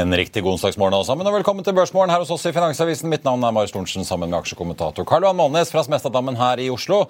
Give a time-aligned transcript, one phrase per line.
[0.00, 3.10] En riktig onsdagsmorgen alle sammen, og velkommen til Børsmorgen her hos oss i Finansavisen.
[3.12, 6.70] Mitt navn er Marius Thorensen sammen med aksjekommentator Karl Johan Målnes fra Smestadammen her i
[6.72, 7.02] Oslo.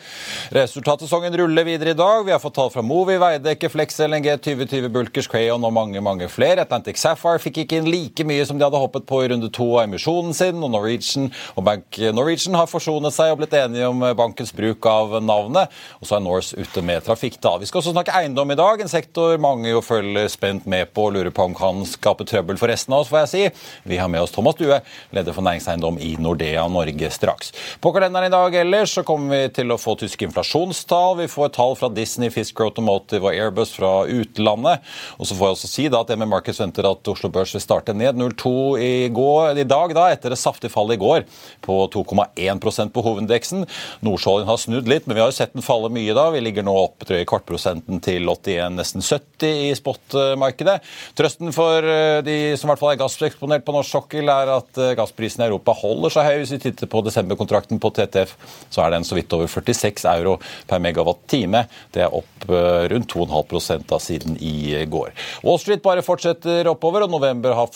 [0.57, 2.25] Resultatsesongen ruller videre i dag.
[2.27, 6.27] Vi har fått tall fra Movi, Veidekke, Flex, LNG, 2020 Bulkers, Crayon og mange mange
[6.33, 6.65] flere.
[6.65, 9.69] Atlantic Sapphire fikk ikke inn like mye som de hadde hoppet på i runde to
[9.77, 14.03] av emisjonen sin, og Norwegian og Bank Norwegian har forsonet seg og blitt enige om
[14.19, 15.71] bankens bruk av navnet.
[16.03, 17.55] Og så er Norse ute med trafikk, da.
[17.63, 21.07] Vi skal også snakke eiendom i dag, en sektor mange jo følger spent med på
[21.07, 23.43] og lurer på om kan skape trøbbel for resten av oss, får jeg si.
[23.91, 24.81] Vi har med oss Thomas Due,
[25.13, 27.53] leder for næringseiendom i Nordea Norge straks.
[27.81, 31.19] På kalenderen i dag ellers så kommer vi til å få tyske inflasjonstall.
[31.21, 34.87] Vi får tall fra Disney, Fisker Automotive og Airbus fra utlandet.
[35.19, 37.65] Og så får jeg også si da at ME Markets venter at Oslo Børs vil
[37.65, 41.27] starte ned 0,2 i, i dag, da, etter det saftig fallet i går
[41.65, 43.67] på 2,1% på hovedindeksen.
[44.07, 46.29] Nordsjøoljen har snudd litt, men vi har jo sett den falle mye da.
[46.35, 50.79] Vi ligger nå opp jeg, kvartprosenten til 81, nesten 70 i spot-markedet.
[51.19, 54.79] Trøsten for eh, de som i hvert fall er gasseksponert på norsk sokkel, er at
[54.79, 56.35] eh, gassprisen i Europa holder seg høy.
[56.41, 58.37] Hvis vi titter på desemberkontrakten på TTF,
[58.71, 60.37] så er den så vidt over 46 euro
[60.71, 61.65] per megawatt-time.
[61.91, 65.11] Det er opp eh, rundt 2,5 da siden i går.
[65.43, 67.73] Wall Street bare fortsetter oppover, og november har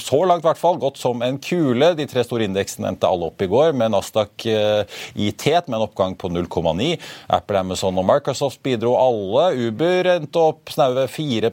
[0.00, 1.92] så langt i hvert fall gått som en kule.
[1.98, 5.86] De tre store indeksene endte alle opp i går, med Nasdaq i tet med en
[5.86, 6.90] oppgang på 0,9.
[7.32, 9.68] Apple, Amazon og Microsoft bidro alle.
[9.68, 11.52] Uber endte opp snaue 4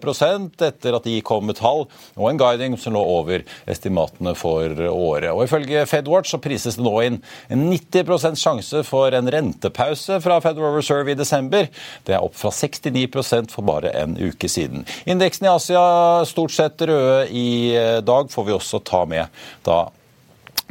[0.64, 1.86] etter at de kom med tall
[2.18, 5.32] og en guiding som lå over estimatene for året.
[5.34, 7.20] Og Ifølge FedWatch så prises det nå inn
[7.54, 11.70] en 90% sjanse for en rentepause fra Federal Reserve i desember.
[12.06, 14.86] Det er opp fra 69% for bare en uke siden.
[15.10, 15.84] Indeksen i Asia
[16.30, 17.74] stort sett røde i
[18.06, 19.86] dag, får vi også ta med da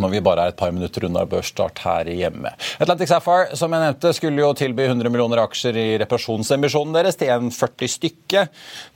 [0.00, 2.52] når vi bare er et par minutter unna børsstart her hjemme.
[2.82, 7.32] Atlantic Sapphire som jeg nevnte, skulle jo tilby 100 millioner aksjer i reparasjonsemisjonen deres til
[7.32, 8.44] 1,40 stykke.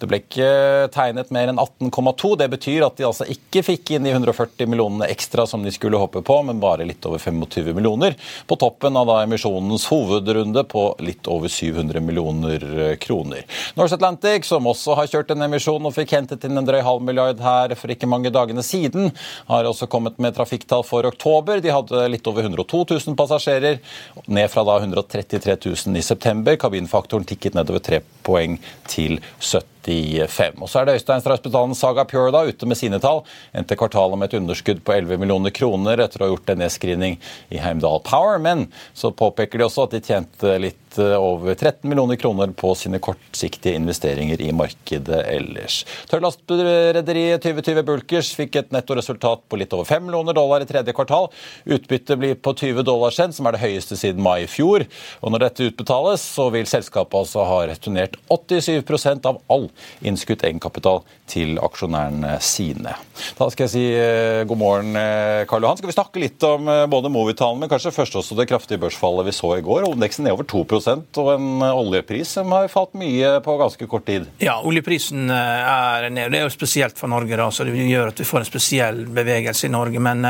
[0.01, 0.51] Det ble ikke
[0.95, 2.33] tegnet mer enn 18,2.
[2.41, 6.01] Det betyr at de altså ikke fikk inn de 140 millionene ekstra som de skulle
[6.01, 8.17] håpe på, men bare litt over 25 millioner.
[8.49, 13.45] På toppen av da emisjonens hovedrunde på litt over 700 millioner kroner.
[13.77, 17.05] Norse Atlantic, som også har kjørt en emisjon og fikk hentet inn en drøy halv
[17.05, 19.13] milliard her for ikke mange dagene siden,
[19.51, 21.61] har også kommet med trafikktall for oktober.
[21.61, 23.81] De hadde litt over 102 000 passasjerer,
[24.27, 26.59] ned fra da 133 000 i september.
[26.61, 28.61] Kabinfaktoren tikket nedover tre poeng
[28.91, 29.76] til 70.
[29.87, 30.63] 85.
[30.63, 33.23] Og så er det Øystein Strausbetalen Saga Pure da, ute med sine tall.
[33.57, 37.19] Endte kvartalet med et underskudd på 11 millioner kroner etter å ha gjort en nedskrivning
[37.55, 38.41] i Heimdal Power.
[38.43, 38.67] Men
[38.97, 43.01] så påpeker de også at de tjente litt eh, over 13 millioner kroner på sine
[43.03, 45.83] kortsiktige investeringer i markedet ellers.
[46.11, 51.31] Tørrlastrederiet 2020 Bulkers fikk et nettoresultat på litt over 5 millioner dollar i tredje kvartal.
[51.65, 54.87] Utbyttet blir på 20 dollar cent, som er det høyeste siden mai i fjor.
[55.23, 59.69] Og når dette utbetales, så vil selskapet altså ha returnert 87% av all
[60.07, 62.95] innskutt egenkapital til aksjonærene sine.
[63.37, 65.79] Da skal jeg si eh, god morgen, eh, Karl Johan.
[65.81, 69.29] Skal vi snakke litt om eh, både Movi-tallene, men kanskje først også det kraftige børsfallet
[69.29, 69.87] vi så i går.
[69.89, 74.29] Oljeindeksen er over 2% og en oljepris som har falt mye på ganske kort tid.
[74.43, 76.33] Ja, oljeprisen er ned.
[76.33, 79.03] Det er jo spesielt for Norge, da, så det gjør at vi får en spesiell
[79.17, 80.03] bevegelse i Norge.
[80.03, 80.27] Men,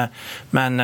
[0.56, 0.82] men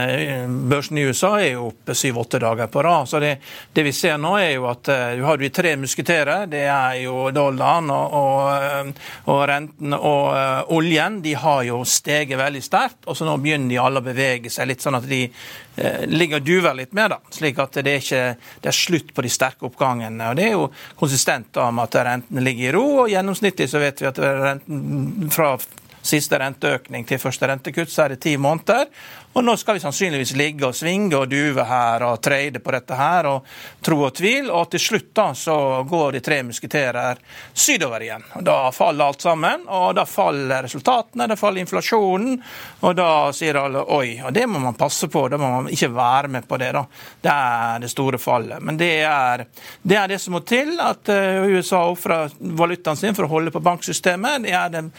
[0.70, 3.08] børsen i USA er jo oppe syv-åtte dager på rad.
[3.08, 3.36] Så det,
[3.72, 6.46] det, vi ser nå, er jo at du har de tre musketerer.
[6.50, 11.82] Det er jo dollaren og, og Eh, og renten og uh, oljen de har jo
[11.88, 13.02] steget veldig sterkt.
[13.06, 16.40] Og så nå begynner de alle å bevege seg litt, sånn at de uh, ligger
[16.40, 17.14] og duver litt mer.
[17.14, 20.30] da, Slik at det er, ikke, det er slutt på de sterke oppgangene.
[20.30, 20.66] og Det er jo
[20.98, 22.86] konsistent da med at renten ligger i ro.
[23.04, 25.54] og Gjennomsnittlig så vet vi at renten fra
[26.02, 28.88] siste renteøkning til første rentekutt, så er det ti måneder.
[29.32, 32.96] Og nå skal vi sannsynligvis ligge og svinge og duve her og trade på dette
[32.98, 33.46] her og
[33.80, 35.54] tro og tvil, og til slutt da så
[35.88, 37.20] går de tre musketerer
[37.54, 38.26] sydover igjen.
[38.36, 42.42] Og Da faller alt sammen, og da faller resultatene, da faller inflasjonen,
[42.80, 44.18] og da sier alle oi.
[44.20, 46.84] Og det må man passe på, da må man ikke være med på det, da.
[47.22, 48.60] Det er det store fallet.
[48.60, 49.46] Men det er
[49.82, 53.54] det, er det som må til, at eh, USA ofrer valutaen sin for å holde
[53.54, 54.44] på banksystemet.
[54.44, 54.92] Det er den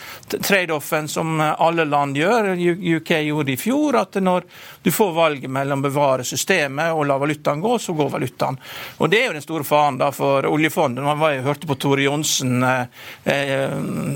[0.94, 2.56] trade-offen som alle land gjør.
[2.98, 3.96] UK gjorde i fjor.
[3.96, 4.44] at når
[4.84, 8.58] du får valget mellom å bevare systemet og la valutaen gå, så går valutaen.
[8.98, 11.04] Og Det er jo den store faren da for oljefondet.
[11.04, 12.86] Man var hørte på Tore Johnsen eh,
[13.26, 13.72] eh,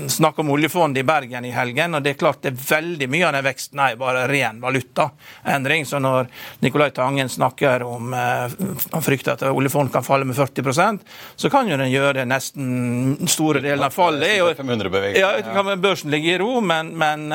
[0.08, 1.94] snakke om oljefondet i Bergen i helgen.
[1.94, 5.86] og det er klart det er veldig Mye av den veksten er bare ren valutaendring.
[5.86, 6.28] Så når
[6.60, 8.50] Nicolai Tangen snakker om eh,
[8.92, 11.00] han frykter at oljefondet kan falle med 40%
[11.36, 14.36] så kan jo den gjøre det nesten store delen av fallet.
[15.16, 17.28] Ja, ja, kan børsen ligge i ro, men, men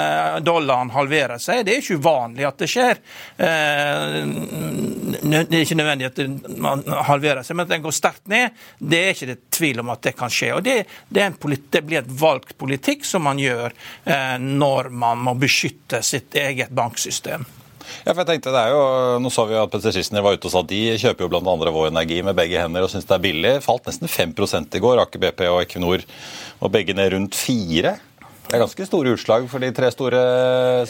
[0.45, 1.63] dollaren halverer seg.
[1.65, 3.01] Det er ikke uvanlig at det skjer.
[3.37, 6.17] Det er ikke nødvendig at
[6.61, 9.89] man halverer seg, men at den går sterkt ned, det er ikke det tvil om
[9.93, 10.53] at det kan skje.
[10.57, 10.77] Og Det,
[11.09, 11.25] det,
[11.73, 13.73] det blir et valgt politikk som man gjør
[14.43, 17.45] når man må beskytte sitt eget banksystem.
[18.03, 18.83] Ja, for jeg tenkte det er jo,
[19.23, 21.55] Nå så vi at Petter var ute og sa at de kjøper jo bl.a.
[21.75, 23.53] Vår Energi med begge hender og syns det er billig.
[23.65, 24.33] Falt nesten 5
[24.79, 26.05] i går, Aker BP og Equinor,
[26.59, 27.95] og begge ned rundt 4
[28.43, 30.19] det er ganske store utslag for de tre store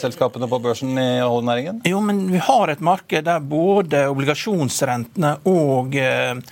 [0.00, 1.78] selskapene på børsen i oljenæringen?
[1.88, 6.42] Jo, men vi har et marked der både obligasjonsrentene og eh,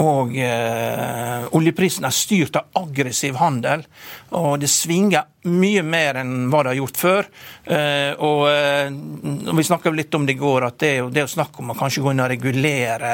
[0.00, 3.82] og eh, oljeprisen er styrt av aggressiv handel.
[4.38, 7.28] Og det svinger mye mer enn hva det har gjort før.
[7.70, 8.90] Og, og, eh,
[9.56, 11.72] Vi snakka litt om det i går, at det er, jo, det er snakk om
[11.72, 13.12] å kanskje gå inn og regulere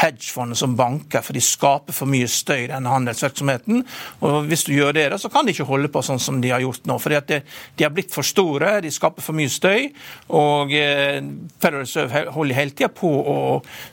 [0.00, 3.84] hedgefondene som banker, for de skaper for mye støy i denne handelsvirksomheten.
[4.20, 6.60] Og Hvis du gjør det, så kan de ikke holde på sånn som de har
[6.60, 6.98] gjort nå.
[7.00, 7.40] for de,
[7.80, 9.88] har blitt for store, de skaper for mye støy.
[10.28, 11.22] Og eh,
[11.56, 13.38] Federal Reserve holder hele tida på å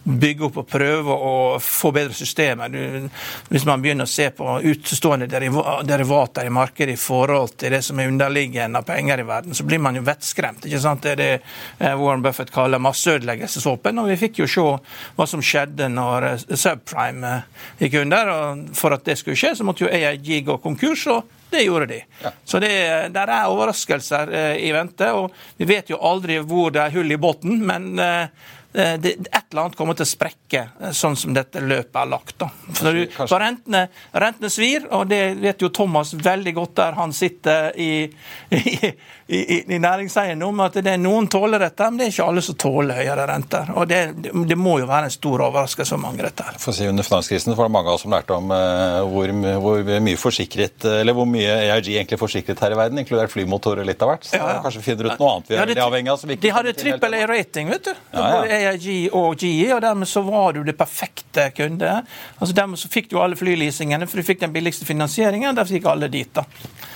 [0.03, 1.33] bygge opp og prøve å
[1.63, 2.75] få bedre systemer.
[3.47, 7.99] Hvis man begynner å se på utstående derivater i markedet i forhold til det som
[7.99, 10.67] er underliggende av penger i verden, så blir man jo vettskremt.
[10.67, 11.05] ikke sant?
[11.05, 11.31] Det er det
[11.79, 14.03] eh, Warren Buffett kaller masseødeleggelsesvåpen.
[14.03, 14.67] Og vi fikk jo se
[15.17, 18.33] hva som skjedde når eh, subprime eh, gikk under.
[18.35, 21.07] og For at det skulle skje, så måtte jo AIG gå konkurs.
[21.07, 22.03] og det gjorde de.
[22.21, 22.29] Ja.
[22.45, 22.69] Så det,
[23.15, 25.07] der er overraskelser eh, i vente.
[25.17, 28.27] og Vi vet jo aldri hvor det er hull i bunnen, men Eh,
[28.71, 32.35] det, et eller annet kommer til å sprekke, eh, sånn som dette løpet er lagt.
[32.37, 32.49] Da.
[32.77, 37.13] For, du, for rentene, rentene, svir, og det vet jo Thomas veldig godt der han
[37.15, 38.05] sitter i,
[38.53, 38.91] i,
[39.27, 39.39] i,
[39.73, 43.01] i næringseiendom, at det er noen tåler dette, men det er ikke alle som tåler
[43.01, 43.71] høyere renter.
[43.73, 46.61] Og det, det må jo være en stor overraskelse for mange, dette her.
[46.61, 49.33] For å si Under finanskrisen var det mange av oss som lærte om uh, hvor,
[49.65, 54.05] hvor, mye forsikret, eller hvor mye EIG egentlig forsikret her i verden, inkludert flymotorer litt
[54.05, 54.29] av hvert.
[54.29, 54.61] Så ja, ja.
[54.61, 56.37] kanskje finner ut noe annet vi er avhengig av.
[56.45, 57.93] de hadde trippel A-rating, vet du.
[58.13, 58.58] Ja, ja.
[58.59, 61.93] AIG og GE, og dermed så var du det perfekte kunde.
[62.39, 65.55] Altså Dermed så fikk du alle flyleasingene, for du fikk den billigste finansieringen.
[65.55, 66.29] Derfor gikk alle dit.
[66.35, 66.45] da.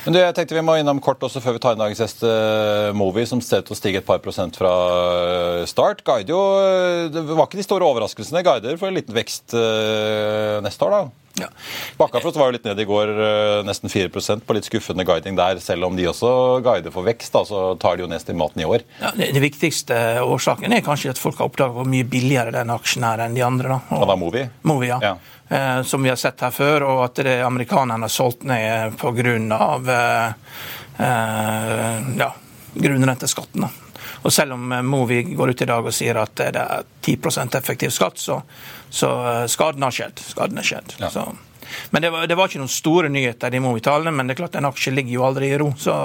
[0.03, 2.23] Men du, jeg tenkte Vi må innom kort også før vi tar inn dagens gjest.
[2.27, 4.73] Uh, Movi, som ser til å stige et par prosent fra
[5.63, 6.03] eh, start.
[6.05, 8.43] Guide jo, eh, Det var ikke de store overraskelsene.
[8.45, 9.55] Guider for en liten vekst
[10.63, 11.22] neste år, da?
[11.39, 11.47] Ja.
[11.97, 15.59] Bakkafrost var jo litt ned i går, eh, nesten 4 på litt skuffende guiding der.
[15.59, 18.67] Selv om de også guider for vekst, da, så tar de jo ned estimaten i
[18.69, 18.85] år.
[19.01, 22.73] Ja, det, det, viktigste årsaken er kanskje at folk har oppdaget hvor mye billigere den
[22.73, 23.75] aksjen er enn de andre.
[23.75, 23.79] Da.
[23.89, 24.45] Og, ja, da Movi?
[24.69, 24.99] Movi, ja.
[25.01, 25.15] ja.
[25.49, 29.33] Eh, som vi har sett her før, og at det amerikanerne har solgt ned pga.
[29.97, 30.27] Eh,
[31.07, 32.29] eh, ja,
[32.73, 33.67] grunnrenteskatten.
[34.23, 37.57] Og selv om eh, Movi går ut i dag og sier at det er 10%
[37.59, 38.41] effektiv skatt, så,
[38.89, 40.23] så eh, skaden har skjedd.
[40.33, 40.95] Skaden har skjedd.
[40.99, 41.11] Ja.
[41.13, 41.27] Så.
[41.89, 44.59] Men det var, det var, ikke noen store nyheter i Movi-tallene, men det er klart
[44.59, 45.71] en aksje ligger jo aldri i ro.
[45.79, 45.95] Så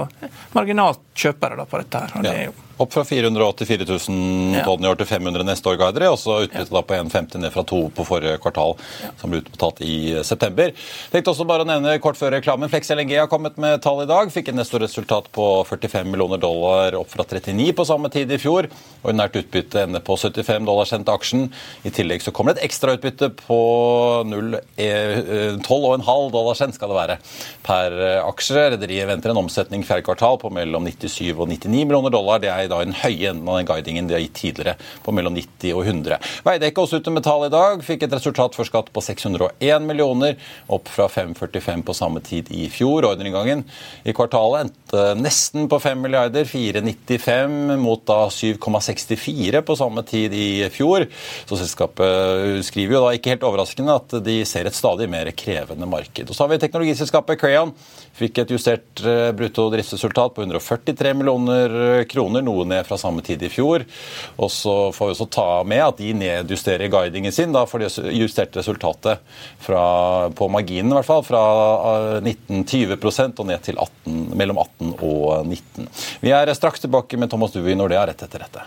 [0.56, 2.16] marginalt kjøpere da på dette her.
[2.16, 2.30] og ja.
[2.30, 6.10] det er jo opp fra 484 000 tonn i år til 500 neste år, Guidere.
[6.12, 8.76] Og så utbytte da på 1,50 ned fra 2 på forrige kvartal,
[9.20, 9.96] som ble utbetalt i
[10.26, 10.74] september.
[11.12, 12.70] Tenkte også bare å nevne kort før reklamen.
[12.70, 14.30] Flex LNG har kommet med tall i dag.
[14.34, 18.70] Fikk en resultat på 45 millioner dollar, opp fra 39 på samme tid i fjor.
[19.02, 21.48] Ordinært utbytte ender på 75 dollar sendt aksjen.
[21.86, 23.60] I tillegg så kommer det et ekstrautbytte på
[24.28, 27.18] 12,5 eh, dollar sendt skal det være
[27.66, 28.68] per aksje.
[28.76, 32.42] Rederiet venter en omsetning fjerde kvartal på mellom 97 og 99 millioner dollar.
[32.42, 35.36] Det er da den høye enden av den guidingen de har gitt tidligere, på mellom
[35.36, 36.18] 90 og 100.
[36.46, 40.38] Veidekke også ute metall i dag, fikk et resultat for skatt på 601 millioner,
[40.72, 43.06] opp fra 545 på samme tid i fjor.
[43.08, 43.64] Ordreinngangen
[44.04, 44.68] i kvartalet
[45.18, 51.06] nesten på 5 milliarder, 495 mot da 7,64 på samme tid i fjor.
[51.48, 55.88] Så selskapet skriver jo da ikke helt overraskende at de ser et stadig mer krevende
[55.88, 56.28] marked.
[56.28, 57.74] Og så har vi teknologiselskapet Crayon.
[58.18, 63.42] Fikk et justert eh, brutto driftsresultat på 143 millioner kroner, noe ned fra samme tid
[63.46, 63.84] i fjor.
[64.38, 67.92] Og så får vi også ta med at de nedjusterer guidingen sin da, for det
[68.16, 69.22] justerte resultatet
[69.62, 69.82] fra,
[70.34, 71.42] på marginen, i hvert fall, fra
[72.24, 75.88] 19-20 eh, og ned til 18, mellom 18 og 19.
[76.20, 78.66] Vi er straks tilbake med Thomas Dewey når det er rett etter dette.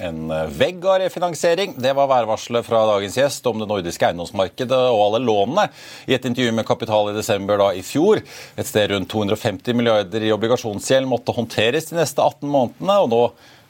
[0.00, 1.74] En eh, vegg av refinansiering.
[1.76, 5.66] Det var værvarselet fra dagens gjest om det nordiske eiendomsmarkedet og alle lånene
[6.08, 8.22] i et intervju med Kapital i desember da i fjor.
[8.56, 12.98] Et sted rundt 250 milliarder i obligasjonsgjeld måtte håndteres de neste 18 månedene.
[13.04, 13.22] og nå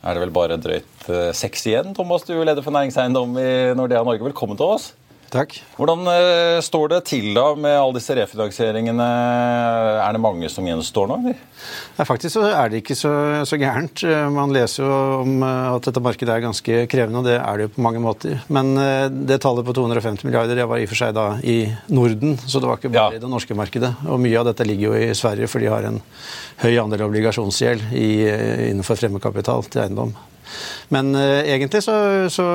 [0.03, 1.95] er det vel bare drøyt eh, seks igjen.
[1.95, 4.27] Thomas, du er leder for næringseiendom i Nordea Norge.
[4.31, 4.93] Velkommen til oss.
[5.33, 5.55] Takk.
[5.79, 9.07] Hvordan uh, står det til da med alle disse refinansieringene?
[10.05, 11.17] Er det mange som gjenstår nå?
[11.23, 11.39] Eller?
[11.97, 13.13] Nei, faktisk så er det ikke så,
[13.49, 14.03] så, gærent.
[14.05, 14.91] Eh, man leser jo
[15.23, 18.03] om eh, at dette markedet er ganske krevende, og det er det jo på mange
[18.03, 18.43] måter.
[18.53, 18.75] Men
[19.29, 21.57] det tallet på 250 milliarder det var i og for seg da i
[21.95, 23.21] Norden, så det var ikke bare ja.
[23.21, 23.95] i det norske markedet.
[24.11, 26.03] Og mye av dette ligger jo i Sverige, for de har en
[26.65, 28.11] høy andel obligasjonsgjeld i,
[28.73, 30.13] innenfor fremmedkapital til eiendom.
[30.95, 31.95] Men uh, egentlig så,
[32.33, 32.47] så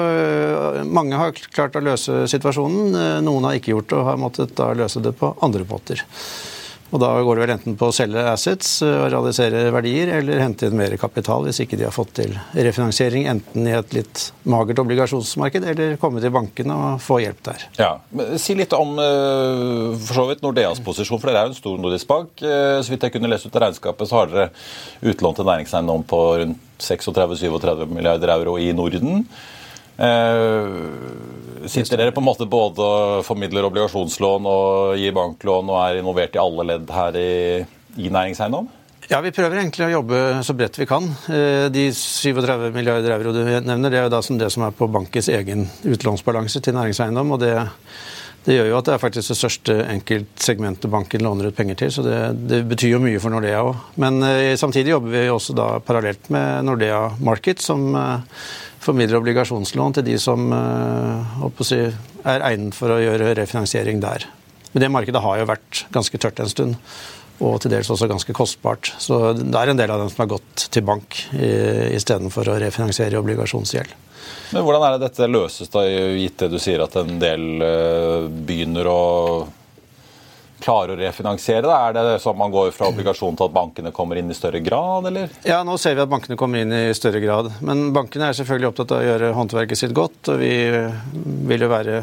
[0.85, 2.93] Mange har klart å løse situasjonen.
[2.95, 6.03] Uh, noen har ikke gjort det og har måttet da løse det på andre måter.
[6.87, 10.39] Og Da går det vel enten på å selge assets eh, og realisere verdier, eller
[10.39, 14.23] hente inn mer kapital hvis ikke de har fått til refinansiering, enten i et litt
[14.47, 17.67] magert obligasjonsmarked, eller komme til bankene og få hjelp der.
[17.79, 17.91] Ja,
[18.39, 22.07] Si litt om for så vidt Nordeas posisjon, for dere er jo en stor nordisk
[22.09, 22.39] bank.
[22.39, 26.21] Så vidt jeg kunne lese ut av regnskapet, så har dere utlån til næringseiendom på
[26.41, 29.25] rundt 36-37 milliarder euro i Norden.
[29.97, 36.01] Eh, sitter dere på en måte både og formidler obligasjonslån og gir banklån og er
[36.01, 37.31] involvert i alle ledd her i,
[37.97, 38.69] i næringseiendom?
[39.07, 41.05] Ja, Vi prøver egentlig å jobbe så bredt vi kan.
[41.31, 44.75] Eh, de 37 milliarder euro du nevner, det er jo da som det som er
[44.75, 47.31] på bankens egen utlånsbalanse til næringseiendom.
[47.31, 47.55] og det
[48.47, 51.89] det gjør jo at det er faktisk det største enkeltsegmentet banken låner ut penger til,
[51.91, 53.81] så det, det betyr jo mye for Nordea òg.
[53.99, 58.39] Men eh, samtidig jobber vi også da parallelt med Nordea Market, som eh,
[58.79, 61.81] formidler obligasjonslån til de som eh, si,
[62.23, 64.29] er egnet for å gjøre refinansiering der.
[64.71, 66.79] Men det markedet har jo vært ganske tørt en stund,
[67.37, 68.93] og til dels også ganske kostbart.
[69.01, 73.19] Så det er en del av dem som har gått til bank istedenfor å refinansiere
[73.21, 73.93] obligasjonsgjeld.
[74.51, 78.27] Men Hvordan er det dette løses, da, gitt det du sier at en del uh,
[78.27, 79.01] begynner å
[80.63, 81.65] klare å refinansiere?
[81.67, 81.79] Da?
[81.89, 85.09] Er det sånn man går fra obligasjon til at bankene kommer inn i større grad,
[85.11, 85.33] eller?
[85.47, 87.51] Ja, nå ser vi at bankene kommer inn i større grad.
[87.59, 90.53] Men bankene er selvfølgelig opptatt av å gjøre håndverket sitt godt, og vi
[91.51, 92.01] vil jo være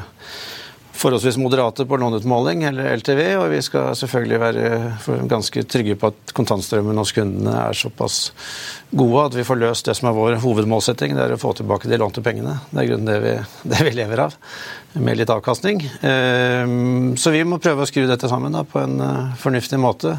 [0.95, 6.35] forholdsvis moderate på låneutmåling, eller LTV, og vi skal selvfølgelig være ganske trygge på at
[6.37, 8.19] kontantstrømmen hos kundene er såpass
[8.95, 11.91] gode at vi får løst det som er vår hovedmålsetting, det er å få tilbake
[11.91, 12.57] de lånte pengene.
[12.71, 13.37] Det er grunnen det
[13.75, 14.37] det vi lever av,
[14.95, 15.83] med litt avkastning.
[16.07, 20.17] Ehm, så vi må prøve å skru dette sammen på en eh, fornuftig måte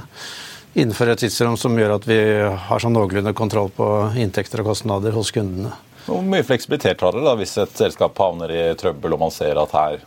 [0.75, 2.19] innenfor et tidsrom som gjør at vi
[2.67, 3.87] har sånn noenlunde kontroll på
[4.19, 5.71] inntekter og kostnader hos kundene.
[6.05, 9.57] Hvor mye fleksibilitet har dere da, hvis et selskap havner i trøbbel og man ser
[9.57, 10.03] at her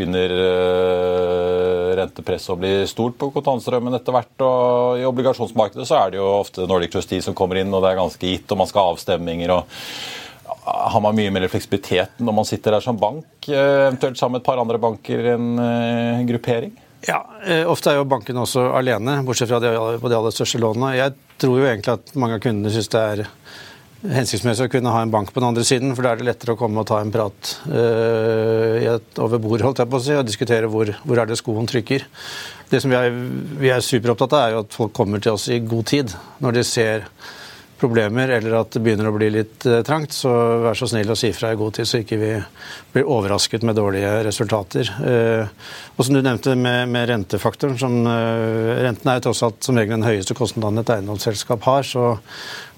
[0.00, 4.32] begynner uh, rentepresset å bli stort på kontantstrømmen etter hvert.
[4.46, 7.92] og I obligasjonsmarkedet så er det jo ofte Nordic Trustee som kommer inn, og det
[7.92, 9.54] er ganske gitt, og man skal ha avstemninger.
[9.54, 14.38] og Har man mye mer fleksibilitet når man sitter der som bank, uh, eventuelt sammen
[14.38, 16.76] med et par andre banker i en uh, gruppering?
[17.06, 17.22] Ja,
[17.72, 19.70] Ofte er jo bankene også alene, bortsett fra de,
[20.02, 20.90] på de aller største lånene.
[20.98, 23.22] Jeg tror jo egentlig at mange av kundene syns det er
[24.00, 26.54] hensiktsmessig å kunne ha en bank på den andre siden, for da er det lettere
[26.54, 30.28] å komme og ta en prat uh, over bord holdt jeg på å si, og
[30.28, 32.06] diskutere hvor, hvor er det skoen trykker.
[32.70, 33.12] Det som vi er,
[33.60, 36.14] vi er superopptatt av, er jo at folk kommer til oss i god tid.
[36.40, 37.06] Når de ser
[37.80, 40.30] problemer eller at det begynner å bli litt uh, trangt, så
[40.64, 42.32] vær så snill å si fra i god tid, så ikke vi
[42.92, 44.90] blir overrasket med dårlige resultater.
[45.00, 45.48] Uh,
[45.96, 49.80] og som du nevnte med, med rentefaktoren, som, uh, renten er jo tross alt som
[49.80, 52.12] regel den høyeste kostnaden et eiendomsselskap har, så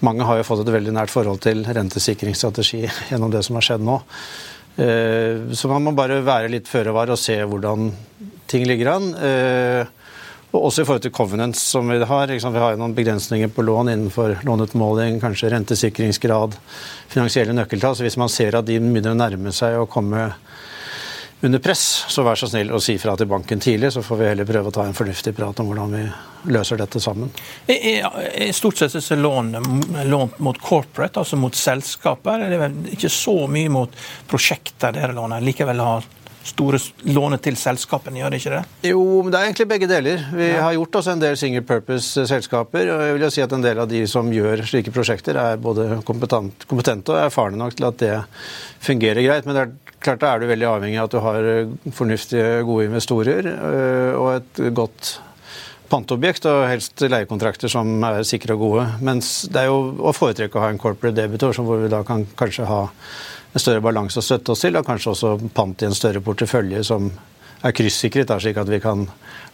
[0.06, 3.86] mange har jo fått et veldig nært forhold til rentesikringsstrategi gjennom det som har skjedd
[3.86, 4.00] nå.
[4.72, 7.90] Så man må bare være litt føre var og se hvordan
[8.48, 9.10] ting ligger an.
[10.52, 12.28] Og også i forhold til covenants som vi har.
[12.28, 16.58] Vi har noen begrensninger på lån innenfor låneutmåling, kanskje rentesikringsgrad,
[17.08, 17.96] finansielle nøkkeltall.
[17.96, 20.28] Så hvis man ser at de begynner å nærme seg å komme
[21.42, 24.28] under press, så vær så snill å si fra til banken tidlig, så får vi
[24.28, 26.02] heller prøve å ta en fornuftig prat om hvordan vi
[26.54, 27.32] løser dette sammen.
[27.66, 29.50] I stort sett er lån
[30.06, 32.44] lånt mot corporate, altså mot selskaper.
[32.52, 33.96] Det vel ikke så mye mot
[34.30, 35.42] prosjekter dere låner.
[35.42, 36.06] Likevel har
[36.46, 38.62] store lånet til selskapene, gjør det ikke det?
[38.90, 40.24] Jo, men det er egentlig begge deler.
[40.34, 40.64] Vi ja.
[40.66, 42.90] har gjort oss en del single purpose-selskaper.
[42.94, 45.60] og jeg vil jo si at En del av de som gjør slike prosjekter, er
[45.62, 48.14] både kompetente og erfarne nok til at det
[48.82, 49.46] fungerer greit.
[49.46, 51.50] Men det er klart da er du veldig avhengig av at du har
[51.94, 55.18] fornuftige, gode investorer øh, og et godt
[55.92, 58.86] panteobjekt, og helst leiekontrakter som er sikre og gode.
[59.04, 62.24] Mens det er jo å foretrekke å ha en corporate debitor, hvor vi da kan
[62.38, 62.86] kanskje ha
[63.52, 66.82] en større balanse å støtte oss til, og kanskje også pant i en større portefølje
[66.88, 67.10] som
[67.62, 69.06] er kryssikret, slik at vi kan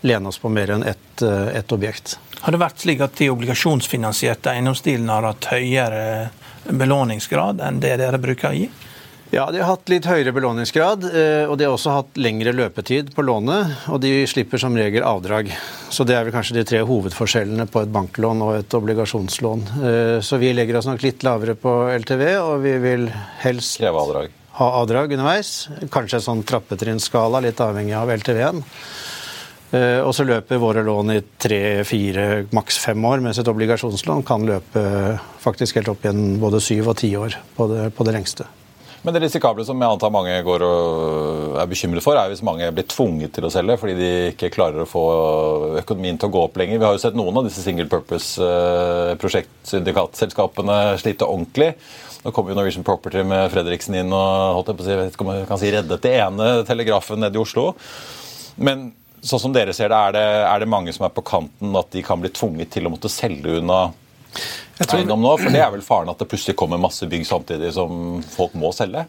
[0.06, 2.14] lene oss på mer enn ett et objekt.
[2.40, 6.04] Har det vært slik at de obligasjonsfinansierte eiendomsdelene har hatt høyere
[6.68, 8.68] belåningsgrad enn det dere bruker å gi?
[9.30, 13.10] Ja, De har hatt litt høyere belåningsgrad, eh, og de har også hatt lengre løpetid
[13.12, 13.74] på lånet.
[13.92, 15.50] Og de slipper som regel avdrag.
[15.92, 19.66] Så det er vel kanskje de tre hovedforskjellene på et banklån og et obligasjonslån.
[19.84, 23.06] Eh, så vi legger oss nok litt lavere på LTV, og vi vil
[23.44, 24.32] helst Kreve avdrag.
[24.62, 25.68] ha avdrag underveis.
[25.92, 28.64] Kanskje en sånn trappetrinnsskala, litt avhengig av LTV-en.
[29.76, 34.24] Eh, og så løper våre lån i tre, fire, maks fem år, mens et obligasjonslån
[34.24, 38.16] kan løpe faktisk helt opp igjen både syv og ti år på det, på det
[38.16, 38.48] lengste.
[39.02, 42.72] Men det risikable som jeg antar mange går og er bekymret for, er hvis mange
[42.74, 45.04] blir tvunget til å selge fordi de ikke klarer å få
[45.82, 46.80] økonomien til å gå opp lenger.
[46.80, 51.70] Vi har jo sett noen av disse single purpose-prosjektsyndikatselskapene slite ordentlig.
[52.24, 55.12] Nå kommer jo Norwegian Property med Fredriksen inn og holdt jeg på å si, vet
[55.14, 57.64] ikke om jeg kan si reddet det ene telegrafen nede i Oslo.
[58.58, 58.76] Men
[59.22, 61.88] sånn som dere ser det, er det, er det mange som er på kanten at
[61.94, 63.78] de kan bli tvunget til å måtte selge unna.
[64.86, 65.34] Eiendom nå?
[65.40, 68.72] For det er vel faren at det plutselig kommer masse bygg samtidig som folk må
[68.76, 69.06] selge?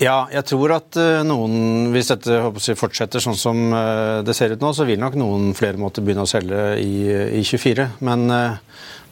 [0.00, 4.54] Ja, jeg tror at eh, noen, hvis dette jeg, fortsetter sånn som eh, det ser
[4.54, 7.04] ut nå, så vil nok noen flere måtte begynne å selge i,
[7.36, 7.84] i 24.
[8.08, 8.56] Men uh,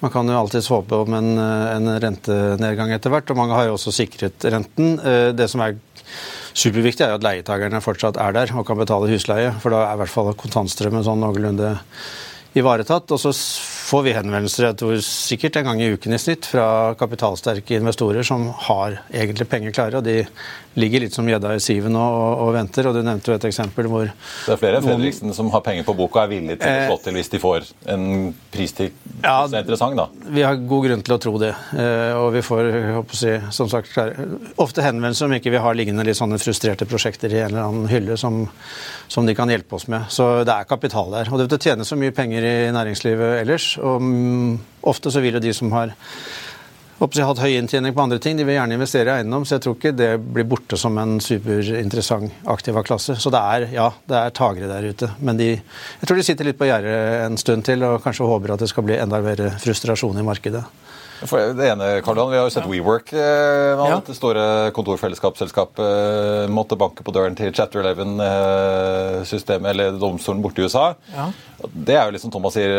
[0.00, 3.76] man kan jo alltids håpe om en, en, rentenedgang etter hvert, og mange har jo
[3.76, 4.96] også sikret renten.
[5.36, 5.76] Det som er
[6.56, 9.98] superviktig, er jo at leietakerne fortsatt er der og kan betale husleie, for da er
[9.98, 11.74] i hvert fall kontantstrømmen sånn noenlunde
[12.56, 13.12] ivaretatt.
[13.12, 13.34] Og så
[13.88, 18.26] får vi henvendelser jeg tror sikkert en gang i uken i snitt fra kapitalsterke investorer
[18.26, 20.00] som har egentlig penger klare.
[20.00, 20.24] og de
[20.78, 22.88] ligger litt som gjedda i sivet nå og, og, venter.
[22.88, 25.86] og Du nevnte jo et eksempel hvor Det er flere enn Fredriksen som har penger
[25.88, 28.04] på boka og er villige til å slå til hvis de får en
[28.54, 29.98] pris til ja, som er interessant?
[29.98, 30.08] da?
[30.36, 31.54] Vi har god grunn til å tro det.
[31.74, 33.96] Eh, og vi får håper si, som sagt,
[34.60, 37.90] ofte henvendelser om ikke vi har liggende litt sånne frustrerte prosjekter i en eller annen
[37.90, 38.44] hylle som,
[39.08, 40.08] som de kan hjelpe oss med.
[40.12, 41.30] Så det er kapital der.
[41.32, 43.72] Og det tjener så mye penger i næringslivet ellers.
[43.80, 45.96] og mm, Ofte så vil jo de som har
[46.98, 48.34] jeg hatt høy inntjening på andre ting.
[48.34, 51.20] De vil gjerne investere i eiendom, så jeg tror ikke det blir borte som en
[51.22, 53.14] superinteressant aktiva klasse.
[53.22, 55.12] Så det er, ja, det er tagere der ute.
[55.22, 58.56] Men de, jeg tror de sitter litt på gjerdet en stund til og kanskje håper
[58.56, 60.64] at det skal bli enda mer frustrasjon i markedet.
[61.26, 62.66] For det ene, Karl Vi har jo sett.
[62.68, 63.12] WeWork.
[63.12, 64.00] Eh, ja.
[64.06, 70.62] Det store kontorfellesskapsselskapet eh, måtte banke på døren til Chatter 11-systemet eh, eller domstolen borte
[70.62, 70.92] i USA.
[71.14, 71.30] Ja.
[71.58, 72.70] Det er jo liksom Thomas sier,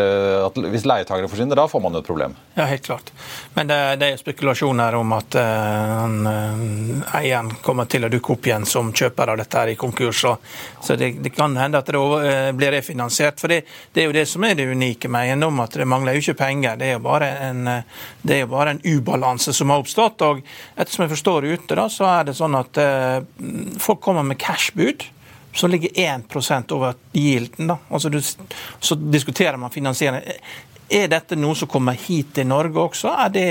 [0.46, 2.36] at Hvis leietakere forsvinner, da får man jo et problem.
[2.54, 3.12] Ja, helt klart.
[3.54, 8.48] Men det, det er spekulasjoner om at uh, uh, eieren kommer til å dukke opp
[8.48, 10.22] igjen som kjøper av dette her i konkurs.
[10.80, 13.40] Så det, det, kan hende at det blir refinansiert.
[13.40, 16.16] For det, det, er jo det som er det unike med eiendom, at det mangler
[16.16, 16.80] jo ikke penger.
[16.80, 17.68] Det er jo bare en,
[18.30, 20.22] det er jo bare en ubalanse som har oppstått.
[20.22, 20.42] og
[20.76, 22.78] Ettersom jeg forstår ute, da, så er det sånn at
[23.82, 25.10] folk kommer med cashbud
[25.52, 27.66] som ligger 1% over yielden.
[27.66, 27.78] Da.
[27.88, 28.10] Altså,
[28.80, 30.22] så diskuterer man finansiering.
[30.90, 33.12] Er dette noe som kommer hit til Norge også?
[33.26, 33.48] Er det,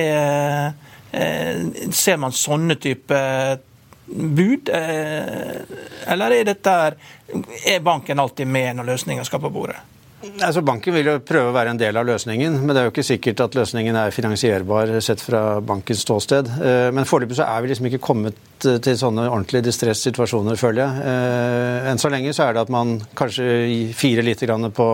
[1.11, 3.19] eh, ser man sånne type
[4.07, 4.69] bud?
[4.69, 5.61] Eh,
[6.07, 6.75] eller er, dette,
[7.65, 9.79] er banken alltid med når løsninger skal på bordet?
[10.19, 12.91] Altså Banken vil jo prøve å være en del av løsningen, men det er jo
[12.91, 16.49] ikke sikkert at løsningen er finansierbar sett fra bankens ståsted.
[16.59, 20.83] Eh, men foreløpig så er vi liksom ikke kommet eh, til sånne ordentlig distress-situasjoner, føler
[20.83, 21.05] jeg.
[21.07, 23.47] Eh, enn så lenge så er det at man kanskje
[23.95, 24.43] firer litt
[24.75, 24.89] på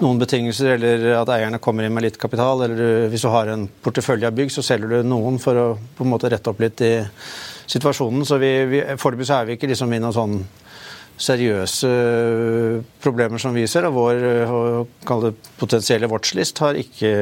[0.00, 2.64] noen betingelser, eller at eierne kommer inn med litt kapital.
[2.66, 6.02] Eller hvis du har en portefølje av bygg, så selger du noen for å på
[6.02, 6.96] en måte rette opp litt i
[7.70, 8.26] situasjonen.
[8.26, 10.40] Så vi, foreløpig så er vi ikke liksom i noen sånn
[11.20, 11.90] seriøse
[13.04, 13.88] problemer som vi ser.
[13.88, 15.30] Og vår eh,
[15.60, 17.12] potensielle watchlist har ikke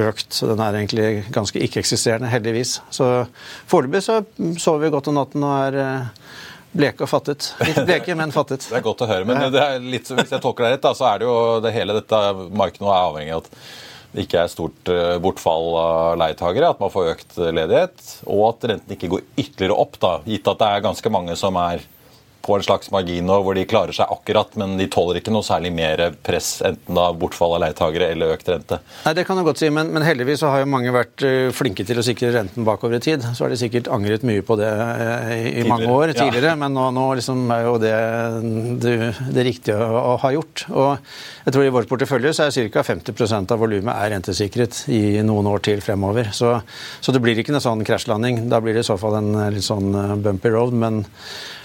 [0.00, 0.30] økt.
[0.34, 2.78] Så den er egentlig ganske ikke-eksisterende, heldigvis.
[2.94, 3.10] Så
[3.70, 4.20] foreløpig så
[4.60, 6.14] sover vi godt om natten og er,
[6.70, 7.48] Bleke og fattet.
[7.66, 8.62] Litt bleke, men fattet.
[8.70, 9.26] Det er godt å høre.
[9.26, 11.72] Men det er litt, hvis jeg tolker deg rett, da, så er det jo det
[11.74, 12.20] hele dette
[12.54, 13.56] markedet nå er avhengig av at
[14.10, 18.68] det ikke er stort eh, bortfall av leietagere, at man får økt ledighet, og at
[18.70, 21.82] renten ikke går ytterligere opp, da, gitt at det er ganske mange som er
[22.42, 25.44] på en slags margin nå, hvor de klarer seg akkurat, men de tåler ikke noe
[25.44, 28.80] særlig mer press, enten da bortfall av leietagere eller økt rente.
[29.04, 31.50] Nei, Det kan du godt si, men, men, heldigvis så har jo mange vært uh,
[31.54, 33.26] flinke til å sikre renten bakover i tid.
[33.36, 36.58] Så har de sikkert angret mye på det uh, i, i mange år tidligere, ja.
[36.60, 37.94] men nå, nå liksom er jo det
[38.80, 38.96] det,
[39.36, 40.64] det riktige å, å, ha gjort.
[40.72, 40.90] Og
[41.44, 42.84] jeg tror I vårt portefølje så er ca.
[42.86, 46.32] 50% av volumet er rentesikret i noen år til fremover.
[46.36, 46.56] Så,
[47.04, 48.46] så det blir ikke en sånn krasjlanding.
[48.50, 49.92] Da blir det i så fall en litt sånn
[50.24, 50.76] bumpy road.
[50.76, 51.04] men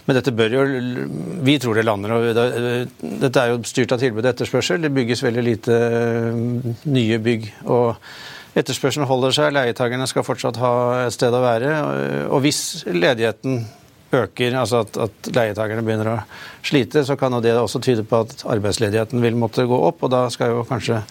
[0.06, 0.63] men dette bør jo
[1.46, 2.12] Vi tror det lander.
[2.13, 4.82] og Dette er jo styrt av tilbud og etterspørsel.
[4.82, 7.48] Det bygges veldig lite eh, nye bygg.
[7.65, 7.96] og
[8.56, 10.76] Etterspørselen holder seg, leietakerne skal fortsatt ha
[11.08, 11.72] et sted å være.
[12.32, 13.65] Og hvis ledigheten
[14.21, 16.17] øker, altså at, at leietakerne begynner å
[16.65, 20.23] slite, så kan det også tyde på at arbeidsledigheten vil måtte gå opp, og da
[20.34, 21.01] skal jo kanskje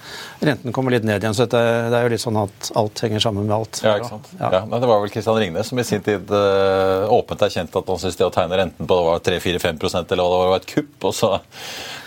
[0.45, 1.37] renten komme litt ned igjen.
[1.37, 3.83] Så det er jo litt sånn at alt henger sammen med alt.
[3.85, 4.31] Ja, ikke sant.
[4.39, 4.51] Ja.
[4.59, 7.93] Ja, men det var vel Kristian Ringnes som i sin tid uh, åpent erkjente at
[7.93, 10.95] han syntes det å tegne renten på 3-4-5% eller hva det var, var et kupp.
[11.11, 11.33] og så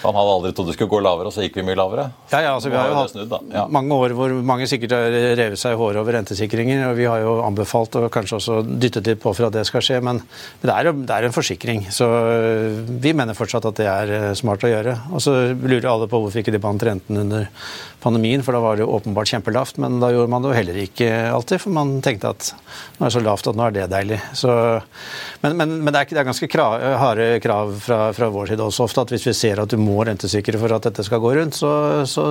[0.04, 2.08] han hadde aldri trodd det skulle gå lavere, og så gikk vi mye lavere.
[2.32, 3.66] Ja, ja, altså Vi har jo hatt snudd, ja.
[3.74, 6.84] mange år hvor mange sikkert har revet seg i håret over rentesikringer.
[6.90, 9.86] og Vi har jo anbefalt og kanskje også dyttet litt på for at det skal
[9.86, 10.22] skje, men
[10.64, 11.88] det er, det er en forsikring.
[11.94, 14.98] Så øh, vi mener fortsatt at det er øh, smart å gjøre.
[15.12, 17.48] Og så lurer alle på hvorfor ikke de bandt renten under
[18.04, 19.80] pandemien, for da var det jo åpenbart kjempelavt.
[19.82, 22.52] Men da gjorde man det jo heller ikke alltid, for man tenkte at
[22.98, 24.20] nå er det så lavt at nå er det deilig.
[24.38, 24.54] Så,
[25.44, 28.68] men, men, men det, er, det, er, ganske krav, harde krav fra, fra, vår side
[28.68, 31.34] også ofte, at hvis vi ser at du må rentesikre for at dette skal gå
[31.40, 31.72] rundt, så,
[32.10, 32.28] så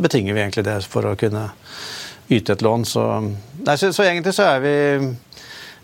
[0.00, 1.48] betinger vi egentlig det for å kunne
[2.28, 2.84] yte et lån.
[2.88, 3.04] Så,
[3.64, 4.74] nei, så, så egentlig så er vi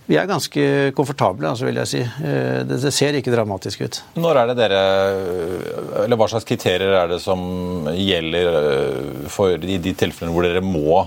[0.04, 0.64] vi er ganske
[0.96, 2.00] komfortable, altså vil jeg si.
[2.04, 4.00] Eh, det, det, ser ikke dramatisk ut.
[4.20, 4.80] Når er det dere,
[6.04, 7.40] eller Hva slags kriterier er det som
[7.88, 11.06] gjelder eh, for i de tilfellene hvor dere må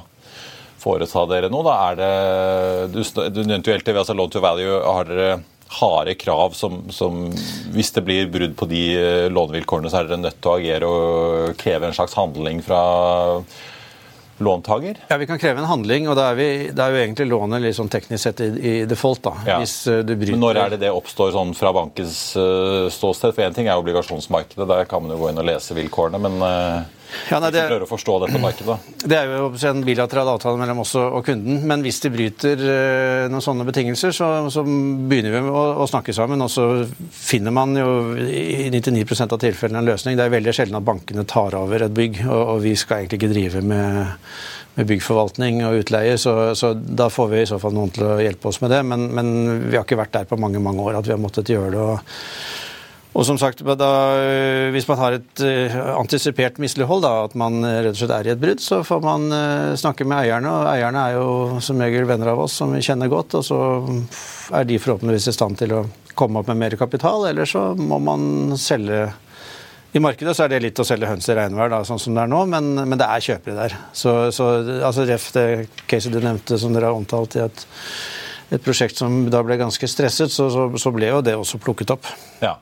[0.82, 1.66] foreta dere noe?
[1.68, 2.16] Da er det,
[2.96, 3.04] Du,
[3.36, 4.82] du nevnte jo LTV, altså loan to value.
[4.82, 5.38] Har dere
[5.78, 7.26] harde krav som, som,
[7.76, 10.90] Hvis det blir brudd på de eh, lånevilkårene, så er dere nødt til å agere
[10.90, 12.82] og kreve en slags handling fra
[14.44, 15.00] låntaker?
[15.08, 17.70] Ja, Vi kan kreve en handling, og da er, vi, da er jo egentlig lånet
[17.78, 19.24] sånn teknisk sett i, i default.
[19.26, 19.58] da, ja.
[19.62, 20.36] hvis uh, du bryter...
[20.36, 23.34] Men Når er det det oppstår sånn fra bankens uh, ståsted?
[23.34, 26.22] For Én ting er obligasjonsmarkedet, der kan man jo gå inn og lese vilkårene.
[26.28, 26.40] men...
[26.44, 26.97] Uh...
[27.32, 28.78] Ja, nei, det, prøver å forstå dette markedet.
[29.04, 31.62] Det er jo en bilateral avtale mellom oss og kunden.
[31.70, 32.64] Men hvis de bryter
[33.32, 36.44] noen sånne betingelser, så, så begynner vi å, å, snakke sammen.
[36.44, 36.68] Og så
[37.16, 40.20] finner man jo i 99% av tilfellene en løsning.
[40.20, 43.22] Det er veldig sjelden at bankene tar over et bygg, og, og vi skal egentlig
[43.24, 44.16] ikke drive med
[44.78, 48.20] med byggforvaltning og utleie, så, så, da får vi i så fall noen til å
[48.22, 48.84] hjelpe oss med det.
[48.86, 49.32] Men, men,
[49.72, 51.82] vi har ikke vært der på mange mange år at vi har måttet gjøre det.
[51.82, 52.67] og
[53.18, 53.92] og som sagt, da,
[54.74, 58.42] Hvis man har et uh, antisipert mislighold, at man rett og slett er i et
[58.42, 59.30] brudd, så får man
[59.74, 60.52] snakke med eierne.
[60.54, 63.40] og Eierne er jo som regel venner av oss som vi kjenner godt.
[63.40, 63.62] og Så
[64.54, 67.98] er de forhåpentligvis i stand til å komme opp med mer kapital, eller så må
[68.02, 69.08] man selge
[69.98, 72.26] i markedet så er det litt å selge høns i regnvær, da, sånn som det
[72.26, 73.76] er nå, men, men det er kjøpere der.
[73.96, 74.50] Så, så
[74.86, 75.48] altså Ref det
[75.90, 77.64] caset du nevnte som dere har omtalt i et,
[78.54, 81.96] et prosjekt som da ble ganske stresset, så, så, så ble jo det også plukket
[81.96, 82.10] opp.
[82.44, 82.58] Ja.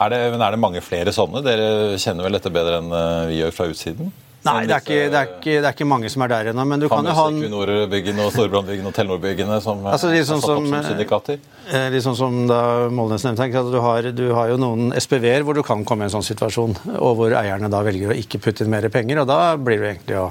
[0.00, 1.44] Er det, men er det mange flere sånne?
[1.44, 4.12] Dere kjenner vel dette bedre enn eh, vi gjør fra utsiden?
[4.42, 6.64] Nei, det er, ikke, det, er ikke, det er, ikke, mange som er der ennå.
[6.66, 10.56] Men du kan jo ha Equinor-byggene og Storebrand-byggene og Telenor-byggene som altså, er sånn satt
[10.56, 11.38] opp som syndikater?
[11.70, 15.46] Eh, litt sånn som da Molnes nevnte, at du har, du har jo noen SPV-er
[15.46, 18.42] hvor du kan komme i en sånn situasjon, og hvor eierne da velger å ikke
[18.42, 19.22] putte inn mer penger.
[19.22, 20.26] og Da blir det egentlig å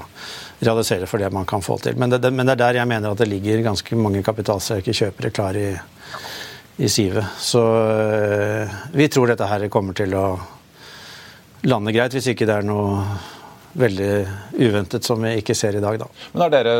[0.60, 1.96] realisere for det man kan få til.
[1.96, 5.32] Men det, men det er der jeg mener at det ligger ganske mange kapitalsterke kjøpere
[5.32, 5.70] klar i,
[6.76, 7.24] i sivet.
[7.38, 10.26] Så øh, vi tror dette her kommer til å
[11.68, 13.04] lande greit, hvis ikke det er noe
[13.78, 14.10] veldig
[14.60, 15.98] uventet som vi ikke ser i dag.
[16.02, 16.10] Da.
[16.34, 16.76] Men er dere,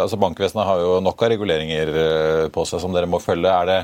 [0.00, 3.52] altså Bankvesenet har jo nok av reguleringer eh, på seg som dere må følge.
[3.52, 3.78] Er det,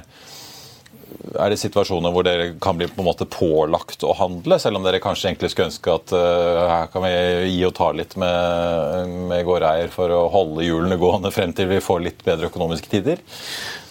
[1.36, 4.86] er det situasjoner hvor dere kan bli på en måte pålagt å handle, selv om
[4.86, 7.12] dere kanskje egentlig skulle ønske at uh, her kan vi
[7.52, 11.82] gi og ta litt med, med gårdeier for å holde hjulene gående frem til vi
[11.84, 13.20] får litt bedre økonomiske tider?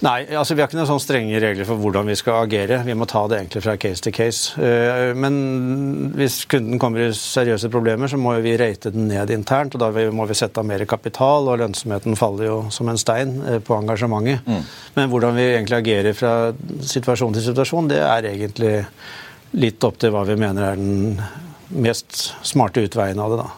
[0.05, 2.83] Nei, altså vi har ikke noen sånne strenge regler for hvordan vi skal agere.
[2.85, 4.53] Vi må ta det egentlig fra case til case.
[4.61, 9.73] Eh, men hvis kunden kommer i seriøse problemer, så må vi rate den ned internt.
[9.73, 13.39] og Da må vi sette av mer kapital, og lønnsomheten faller jo som en stein
[13.41, 14.45] eh, på engasjementet.
[14.45, 14.69] Mm.
[14.99, 16.35] Men hvordan vi egentlig agerer fra
[16.93, 18.75] situasjon til situasjon, det er egentlig
[19.57, 21.17] litt opp til hva vi mener er den
[21.73, 23.41] mest smarte utveien av det.
[23.41, 23.49] da.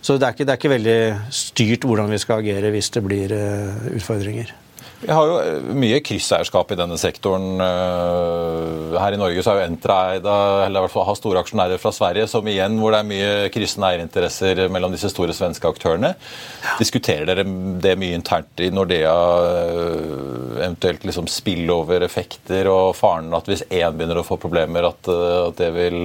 [0.00, 0.98] Så det er, ikke, det er ikke veldig
[1.34, 4.54] styrt hvordan vi skal agere hvis det blir uh, utfordringer.
[5.00, 7.60] Vi har jo eh, mye krysseierskap i denne sektoren.
[7.64, 11.40] Eh, her i Norge så er jo Entra eid eller i hvert fall har store
[11.40, 15.70] aksjonærer fra Sverige, som igjen hvor det er mye kryssende eierinteresser mellom disse store svenske
[15.70, 16.12] aktørene.
[16.12, 16.74] Ja.
[16.82, 17.46] Diskuterer dere
[17.80, 19.16] det mye internt i Nordea,
[19.54, 25.56] eh, eventuelt liksom spillover-effekter og faren at hvis én begynner å få problemer, at, at
[25.60, 26.04] det vil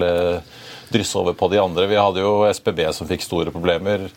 [0.94, 1.90] drysse over på de andre?
[1.92, 4.08] Vi hadde jo SPB som fikk store problemer.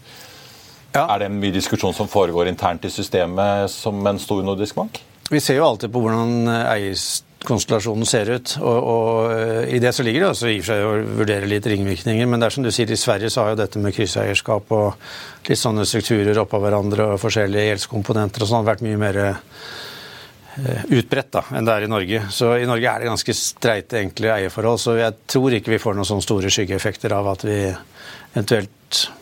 [0.95, 1.05] Ja.
[1.05, 5.03] Er det mye diskusjon som foregår internt i systemet som en stor nordisk bank?
[5.29, 8.55] Vi ser jo alltid på hvordan eierkonstellasjonen ser ut.
[8.63, 11.51] og, og eh, I det så ligger det også i og for seg å vurdere
[11.51, 12.31] litt ringvirkninger.
[12.31, 15.51] Men det er som du sier, i Sverige så har jo dette med krysseierskap og
[15.51, 21.31] litt sånne strukturer oppå hverandre og forskjellige gjeldskomponenter og sånn vært mye mer eh, utbredt
[21.37, 22.25] da, enn det er i Norge.
[22.33, 24.81] Så i Norge er det ganske streite, enkle eierforhold.
[24.81, 28.73] Så jeg tror ikke vi får noen sånne store skyggeeffekter av at vi eventuelt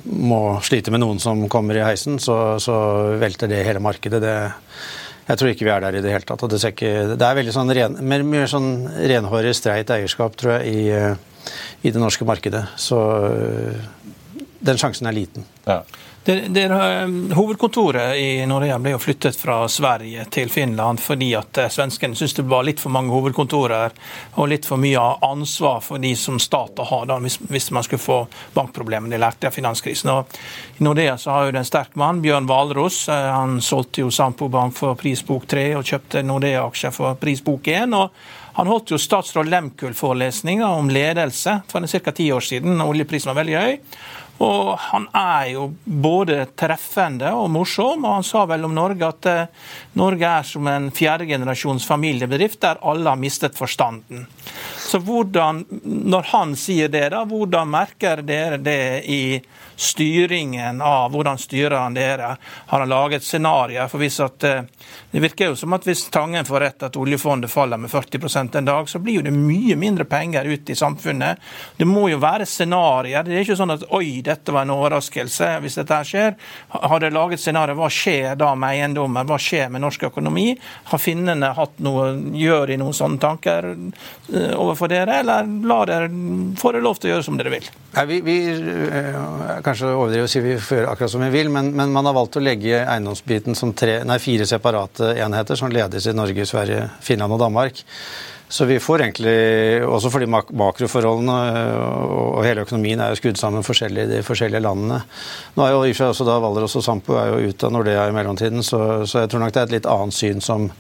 [0.07, 2.77] må slite med noen som kommer i heisen, så, så
[3.21, 4.21] velter det hele markedet.
[4.23, 4.37] Det,
[5.27, 6.45] jeg tror ikke vi er der i det hele tatt.
[6.51, 10.71] Det, ikke, det, er veldig sånn ren, mer, mer sånn renhårig, streit eierskap, tror jeg,
[10.71, 12.63] i, i, det norske markedet.
[12.79, 13.01] Så
[14.67, 15.47] den sjansen er liten.
[15.67, 15.83] Ja.
[16.27, 21.61] Det, det, eh, hovedkontoret i Nordea ble jo flyttet fra Sverige til Finland fordi at
[21.63, 23.95] eh, svenskene syntes det var litt for mange hovedkontorer
[24.35, 28.03] og litt for mye ansvar for de som staten har, da, hvis, hvis, man skulle
[28.03, 28.17] få
[28.59, 29.15] bankproblemer.
[29.15, 30.11] De lærte av finanskrisen.
[30.17, 30.41] Og
[30.81, 33.05] I Nordea så har jo det en sterk mann, Bjørn Hvalros.
[33.07, 37.95] Eh, han solgte jo Sampo Bank for prisbok 3 og kjøpte Nordea-aksjer for prisbok 1.
[37.95, 38.11] og
[38.57, 42.13] han holdt jo statsråd Lemkull-forelesning om ledelse for ca.
[42.13, 42.81] ti år siden.
[42.81, 43.75] Oljeprisen var veldig høy.
[44.43, 49.29] Og han er jo både treffende og morsom, og han sa vel om Norge at
[49.31, 54.27] eh, Norge er som en fjerdegenerasjons familiebedrift der alle har mistet forstanden.
[54.77, 59.23] Så hvordan, når han sier det, da, hvordan merker dere det i
[59.77, 62.37] styringen av hvordan styrer han dere?
[62.67, 63.89] Har han laget scenarioer?
[63.89, 64.63] For hvis at, eh,
[65.11, 68.65] det virker jo som at hvis Tangen får rett at oljefondet faller med 40% en
[68.65, 71.43] dag, så blir jo det mye mindre penger ute i samfunnet.
[71.77, 73.25] Det må jo være scenarioer.
[73.25, 76.37] Det er ikke sånn at oi, dette var en overraskelse hvis dette skjer.
[76.75, 77.79] Har dere laget scenarioer?
[77.79, 79.27] Hva skjer da med eiendommer?
[79.29, 80.49] Hva skjer med norsk økonomi?
[80.91, 86.11] Har finnene hatt noe, gjør de noen sånne tanker eh, overfor dere, eller lar dere,
[86.59, 87.71] får dere lov til å gjøre som dere vil?
[87.97, 89.19] Nei, vi, vi eh,
[89.67, 92.17] kanskje overdriver å si vi får gjøre akkurat som vi vil, men, men, man har
[92.17, 96.89] valgt å legge eiendomsbiten som tre, nei, fire separate enheter som ledes i Norge, Sverige,
[97.05, 97.85] Finland og Danmark.
[98.49, 99.39] Så vi får egentlig,
[99.83, 101.39] også fordi mak makroforholdene
[102.37, 105.01] og hele økonomien er jo skrudd sammen forskjellig i de forskjellige landene.
[105.57, 108.07] Nå er jo i seg også da Valdres og Sampo er jo ute av Nordea
[108.07, 110.71] i mellomtiden, så, så jeg tror nok det er et litt annet syn som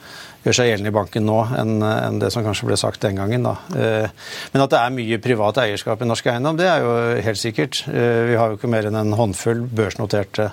[0.44, 3.46] gjør seg gjeldende i banken nå enn, en det som kanskje ble sagt den gangen.
[3.46, 3.54] Da.
[3.76, 6.92] Eh, men at det er mye privat eierskap i norsk eiendom, det er jo
[7.26, 7.82] helt sikkert.
[7.90, 10.50] Eh, vi har jo ikke mer enn en håndfull børsnoterte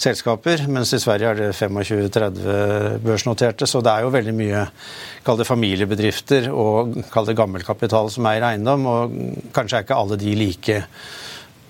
[0.00, 3.68] selskaper, mens i Sverige er det 25-30 børsnoterte.
[3.70, 4.66] Så det er jo veldig mye
[5.26, 8.90] kall det familiebedrifter og kall det gammelkapital som eier eiendom.
[8.90, 9.16] Og
[9.56, 10.82] kanskje er ikke alle de like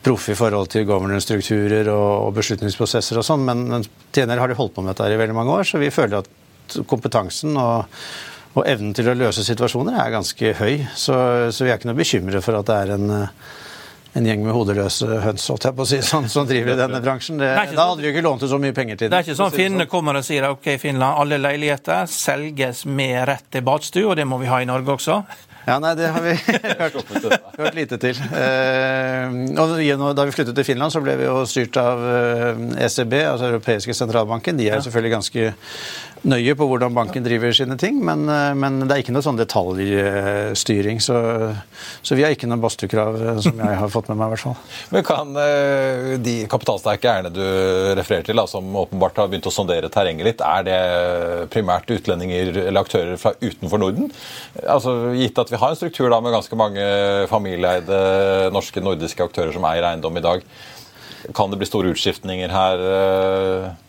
[0.09, 4.77] proffe i forhold til governance-strukturer og, beslutningsprosesser og sånn, men, men tjenere har de holdt
[4.77, 6.31] på med dette i veldig mange år, så vi føler at
[6.89, 7.87] kompetansen og,
[8.55, 10.75] og, evnen til å løse situasjoner er ganske høy.
[10.97, 11.17] Så,
[11.55, 13.09] så vi er ikke noe bekymret for at det er en,
[14.19, 17.41] en gjeng med hodeløse høns jeg på å si, sånn, som driver i denne bransjen.
[17.41, 19.15] Det, det da hadde vi jo ikke lånt ut så mye penger til det.
[19.17, 19.93] Det er ikke sånn finnene sånn.
[19.97, 24.41] kommer og sier ok, Finland, alle leiligheter selges med rett til badstue, og det må
[24.43, 25.23] vi ha i Norge også.
[25.69, 26.33] Ja, nei, det har vi
[26.81, 26.95] hørt,
[27.59, 28.17] hørt lite til.
[28.33, 32.05] Eh, og da vi flyttet til Finland, så ble vi jo styrt av
[32.79, 34.57] ECB, eh, e altså Europeiske sentralbanken.
[34.57, 35.51] De er jo selvfølgelig ganske
[36.29, 39.39] nøye på hvordan banken driver sine ting, men, eh, men det er ikke noe sånn
[39.39, 41.03] detaljstyring.
[41.05, 41.17] Så,
[42.03, 44.79] så vi har ikke noe badstuekrav som jeg har fått med meg, i hvert fall.
[44.95, 45.35] Men kan
[46.25, 47.43] de kapitalsterke eierne du
[47.99, 50.81] refererer til, da, som åpenbart har begynt å sondere terrenget litt, er det
[51.55, 54.11] primært utlendinger eller aktører fra utenfor Norden?
[54.65, 56.89] Altså, Gitt at vi har en struktur da med ganske mange
[57.31, 60.45] familieeide norske, nordiske aktører som eier eiendom i dag.
[61.35, 62.83] Kan det bli store utskiftninger her?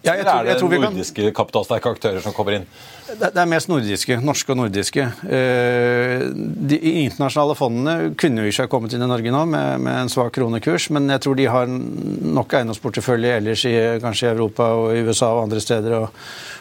[0.03, 1.35] Ja, ja, eller tror, er det nordiske kan...
[1.43, 2.69] kapitalsterke aktører som kommer inn?
[3.09, 4.19] Det er mest nordiske.
[4.21, 5.05] Norske og nordiske.
[5.25, 6.25] Eh,
[6.69, 10.11] de internasjonale fondene kunne jo ikke ha kommet inn i Norge nå med, med en
[10.13, 15.01] svak kronekurs, men jeg tror de har nok eiendomsportefølje ellers i kanskje Europa og i
[15.07, 15.97] USA og andre steder.
[16.03, 16.13] og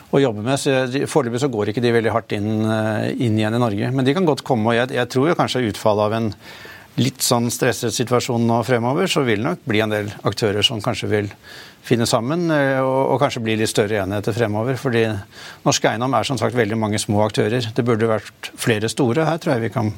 [0.08, 0.56] å jobbe med.
[0.56, 3.92] så Foreløpig så går ikke de veldig hardt inn, eh, inn, igjen i Norge.
[3.92, 4.70] Men de kan godt komme.
[4.70, 6.30] og Jeg, jeg tror jo kanskje utfallet av en
[6.98, 10.82] litt sånn stresset situasjon nå fremover, så vil det nok bli en del aktører som
[10.82, 11.30] kanskje vil
[11.88, 14.76] finne sammen eh, og, og kanskje bli litt større enheter fremover.
[14.80, 15.06] fordi
[15.64, 17.70] norsk eiendom er som sagt veldig mange små aktører.
[17.74, 19.26] Det burde vært flere store.
[19.28, 19.92] Her tror jeg vi kan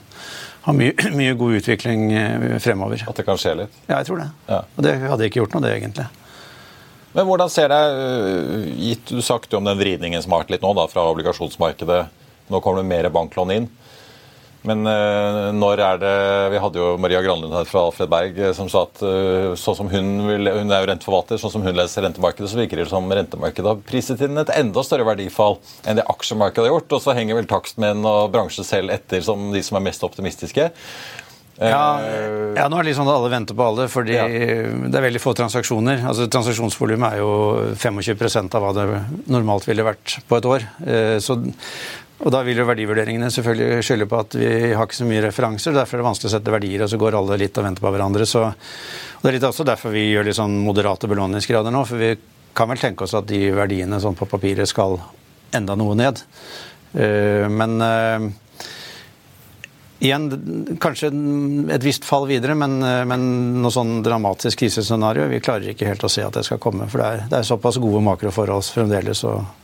[0.66, 3.04] ha mye, mye god utvikling eh, fremover.
[3.08, 3.82] At det kan skje litt?
[3.86, 4.30] Ja, jeg tror det.
[4.50, 4.62] Ja.
[4.76, 6.06] Og det hadde ikke gjort noe, det egentlig.
[7.10, 10.52] Men hvordan ser det øh, gitt Du sagt jo om den vridningen som har vært
[10.54, 12.04] litt nå da, fra obligasjonsmarkedet.
[12.50, 13.70] Nå kommer det mer banklån inn.
[14.68, 16.16] Men uh, når er det
[16.52, 19.78] Vi hadde jo Maria Granlund her fra Alfred Berg eh, som sa at uh, sånn
[19.78, 22.90] som hun vil, hun er jo renteforvalter, sånn som hun leser rentemarkedet, så virker det
[22.90, 25.56] som rentemarkedet har priset inn et enda større verdifall
[25.88, 26.92] enn det aksjemarkedet har gjort.
[26.98, 30.68] Og så henger vel takstmenn og bransje selv etter som de som er mest optimistiske.
[31.60, 32.00] Ja,
[32.56, 34.24] ja, nå er det litt sånn at alle venter på alle, fordi ja.
[34.24, 36.06] det er veldig få transaksjoner.
[36.08, 37.32] Altså Transaksjonsvolumet er jo
[37.76, 38.86] 25% av hva det
[39.28, 40.64] normalt ville vært på et år.
[41.20, 41.36] Så
[42.20, 45.72] og Da vil jo verdivurderingene selvfølgelig skylde på at vi har ikke så mye referanser.
[45.72, 47.92] Derfor er det vanskelig å sette verdier, og så går alle litt og venter på
[47.94, 48.26] hverandre.
[48.28, 51.80] Så, og Det er litt også derfor vi gjør litt sånn moderate belåningsgrader nå.
[51.88, 52.10] For vi
[52.56, 54.98] kan vel tenke oss at de verdiene sånn på papiret skal
[55.56, 56.20] enda noe ned.
[56.92, 58.26] Uh, men uh,
[60.04, 60.28] igjen,
[60.82, 61.08] kanskje
[61.72, 63.24] et visst fall videre, men, uh, men
[63.62, 66.90] noe sånn dramatisk krisescenario Vi klarer ikke helt å se at det skal komme.
[66.90, 69.24] For det er, det er såpass gode makroforhold fremdeles.
[69.24, 69.59] og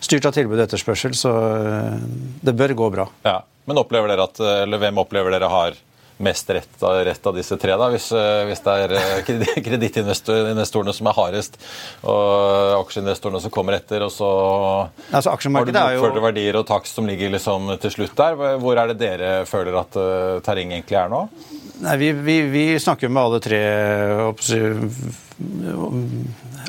[0.00, 2.06] styrt av tilbud og etterspørsel, så eh,
[2.46, 3.10] det bør gå bra.
[3.26, 5.78] Ja, Men opplever dere at, eller hvem opplever dere har
[6.16, 10.94] mest rett av, rett av disse tre, da, hvis, eh, hvis det er eh, kredittinvestorene
[10.96, 11.58] som er hardest,
[12.08, 14.30] og aksjeinvestorene som kommer etter, og så
[15.10, 18.38] altså, har du bokførte verdier og takst som ligger liksom til slutt der.
[18.62, 21.22] Hvor er det dere føler at uh, terrenget egentlig er nå?
[21.84, 23.60] Nei, vi, vi, vi snakker med alle tre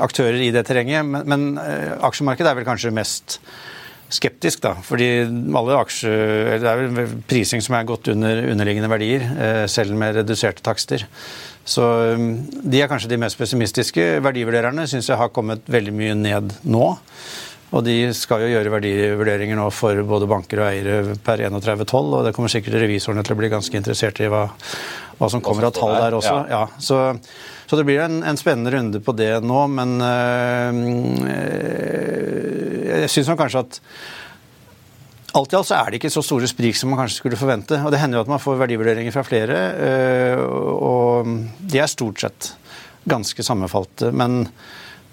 [0.04, 1.06] aktører i det terrenget.
[1.06, 3.40] Men, men eh, aksjemarkedet er vel kanskje mest
[4.14, 4.76] skeptisk, da.
[4.88, 9.98] Fordi alle aksjer, det er vel prising som er godt under underliggende verdier, eh, selv
[10.00, 11.04] med reduserte takster.
[11.68, 11.84] Så
[12.16, 12.30] mm,
[12.64, 14.06] de er kanskje de mest pessimistiske.
[14.24, 16.88] Verdivurdererne syns jeg har kommet veldig mye ned nå.
[17.76, 21.98] Og de skal jo gjøre verdivurderinger nå for både banker og eiere per 31.12.
[22.00, 24.46] Og det kommer sikkert revisorene til å bli ganske interessert i hva,
[25.20, 26.38] hva som kommer av tall der også.
[26.48, 27.02] Ja, så
[27.68, 30.78] så det blir en, en spennende runde på det nå, men øh,
[32.88, 33.82] jeg syns kanskje at
[35.38, 37.78] Alt i alt så er det ikke så store sprik som man kanskje skulle forvente.
[37.86, 41.28] Og det hender jo at man får verdivurderinger fra flere, øh, og
[41.60, 42.48] de er stort sett
[43.06, 44.10] ganske sammenfalte.
[44.16, 44.48] Men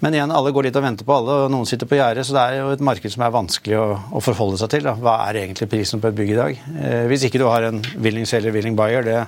[0.03, 2.25] men igjen, alle går litt og venter på alle, og noen sitter på gjerdet.
[2.27, 3.85] Så det er jo et marked som er vanskelig å,
[4.19, 4.85] å forholde seg til.
[4.89, 4.95] Da.
[4.99, 6.61] Hva er egentlig prisen på et bygg i dag?
[6.75, 9.21] Eh, hvis ikke du har en willing seller, willing buyer, det,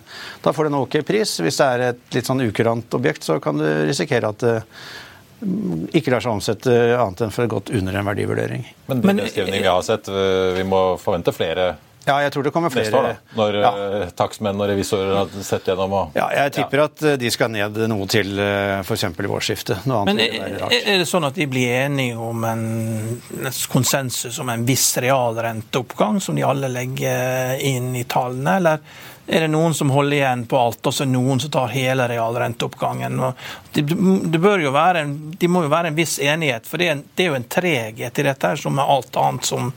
[0.44, 1.38] da får du en ok pris.
[1.44, 4.58] Hvis det er et litt sånn ukurant objekt, så kan du risikere at det
[5.96, 8.64] ikke lar seg omsette annet enn for godt under en verdivurdering.
[8.90, 11.76] Men den nedskrivning vi har sett, vi må forvente flere
[12.08, 12.86] ja, jeg tror det kommer flere.
[12.88, 13.72] Neste år, da, når ja.
[14.02, 16.88] Eh, takstmenn og revisorer har sett gjennom og Ja, jeg tipper ja.
[16.88, 19.04] at eh, de skal ned noe til eh, f.eks.
[19.10, 19.90] i årsskiftet.
[20.08, 20.38] Men er,
[20.70, 22.64] er, det sånn at de blir enige om en,
[23.44, 29.44] en konsensus om en viss realrenteoppgang, som de alle legger inn i tallene, eller er
[29.44, 32.08] det noen som holder igjen på alt, og så er det noen som tar hele
[32.08, 33.20] realrenteoppgangen.
[33.74, 36.92] Det, det, bør jo være en, de må jo være en viss enighet, for det
[36.94, 39.74] er, det er jo en treghet i dette her som er alt annet som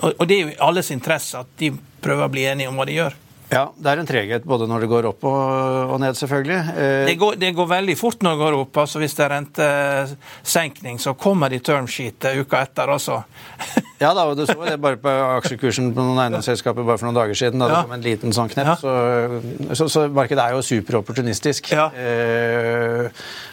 [0.00, 2.86] og det er jo i alles interesse at de prøver å bli enige om hva
[2.88, 3.16] de gjør.
[3.46, 6.58] Ja, det er en treghet både når det går opp og, ned, selvfølgelig.
[6.74, 7.02] Eh...
[7.06, 8.80] Det, går, det, går, veldig fort når det går opp.
[8.82, 12.90] altså Hvis det er rentesenkning, så kommer de termsheetet uka etter.
[12.90, 13.20] altså.
[14.02, 17.20] ja da, og du så det bare på aksjekursen på noen eiendomsselskaper bare for noen
[17.20, 17.62] dager siden.
[17.62, 17.76] da ja.
[17.76, 18.72] det kom en liten sånn knepp.
[18.72, 18.76] Ja.
[18.82, 21.70] Så, så, så, markedet er jo superopportunistisk.
[21.76, 21.86] Ja.
[21.94, 23.06] Eh,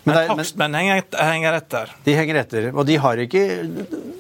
[0.10, 1.94] men men takstmenn henger, henger, etter?
[2.04, 2.70] De henger etter.
[2.74, 3.46] Og de har ikke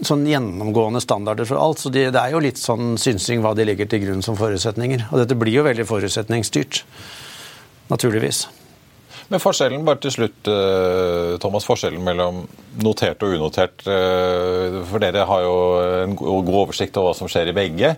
[0.06, 1.82] sånn gjennomgående standarder for alt.
[1.82, 5.10] Så de, det er jo litt sånn synsing hva de legger til grunn som forutsetninger.
[5.10, 6.84] Og dette blir jo veldig forutsetningsstyrt.
[7.92, 8.46] Naturligvis.
[9.32, 12.44] Men forskjellen bare til slutt, eh, Thomas, forskjellen mellom
[12.84, 13.86] notert og unotert.
[13.88, 15.56] Eh, for dere har jo
[16.04, 17.96] en god oversikt over hva som skjer i begge.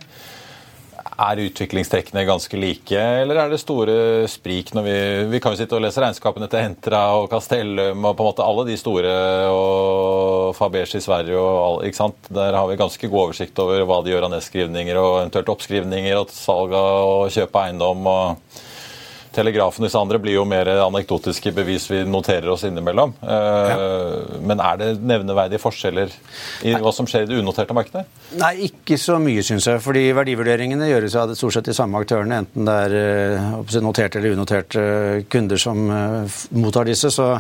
[1.16, 4.96] Er utviklingstrekkene ganske like, eller er det store sprik når vi
[5.32, 8.44] Vi kan jo sitte og lese regnskapene til Entra og Castellum og på en måte
[8.44, 9.14] alle de store,
[9.48, 12.28] og Faberge i Sverige og all, ikke sant?
[12.28, 16.20] Der har vi ganske god oversikt over hva de gjør av nedskrivninger og eventuelt oppskrivninger
[16.20, 18.12] og salg og kjøp av eiendom.
[18.12, 18.75] og
[19.36, 23.14] Telegrafen og disse andre blir jo mer anekdotiske bevis vi noterer oss innimellom.
[23.22, 23.90] Eh, ja.
[24.46, 26.14] Men er det nevneverdige forskjeller
[26.66, 26.82] i Nei.
[26.84, 28.06] hva som skjer i det unoterte markedet?
[28.40, 29.84] Nei, ikke så mye, syns jeg.
[29.84, 34.38] Fordi verdivurderingene gjøres av stort sett de samme aktørene, enten det er eh, noterte eller
[34.38, 34.88] unoterte
[35.32, 37.12] kunder som eh, mottar disse.
[37.14, 37.36] så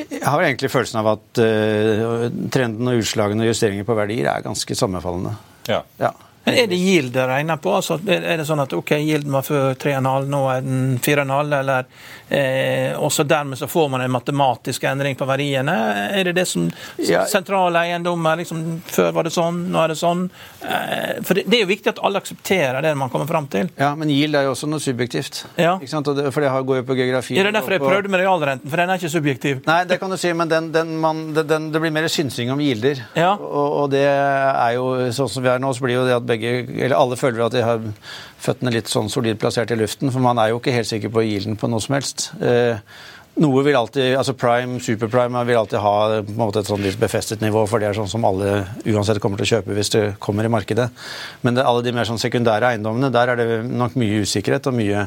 [0.00, 1.40] jeg har egentlig følelsen av at
[2.54, 5.34] trenden og utslagene og justeringer på verdier er ganske sammenfallende.
[5.68, 5.82] Ja.
[6.00, 6.14] ja.
[6.50, 7.72] Men Er det yield det regner på?
[7.78, 11.58] Altså, er det sånn at ok, yielden var før 3,5, nå er den 4,5?
[11.60, 11.84] Eller
[12.30, 15.74] eh, også dermed så får man en matematisk endring på verdiene?
[16.14, 17.24] Er det det som Ja.
[17.26, 20.26] sentrale eiendommer liksom, Før var det sånn, nå er det sånn?
[20.62, 23.70] Eh, for det, det er jo viktig at alle aksepterer det man kommer fram til.
[23.78, 25.44] Ja, men yield er jo også noe subjektivt.
[25.56, 25.76] Ja.
[25.80, 27.38] Det, for det går jo på geografi.
[27.38, 28.70] Er det derfor jeg prøvde med realrenten?
[28.70, 29.60] For den er ikke subjektiv.
[29.66, 32.50] Nei, det kan du si, men den, den, man, den, den, det blir mer synsing
[32.52, 33.02] om gilder.
[33.18, 33.32] Ja.
[33.36, 36.26] Og, og det er jo sånn som vi er nå, så blir jo det at
[36.26, 37.80] begge, eller alle føler at de har
[38.40, 41.24] føttene litt sånn solid plassert i luften, for man er jo ikke helt sikker på
[41.26, 42.30] gilden på noe som helst.
[42.40, 42.80] Eh,
[43.40, 46.98] noe vil alltid, altså Prime, superprime vil alltid ha på en måte et sånn litt
[47.00, 50.02] befestet nivå, for det er sånn som alle uansett kommer til å kjøpe hvis det
[50.22, 50.90] kommer i markedet.
[51.46, 54.76] Men det, alle de mer sånn sekundære eiendommene, der er det nok mye usikkerhet og
[54.76, 55.06] mye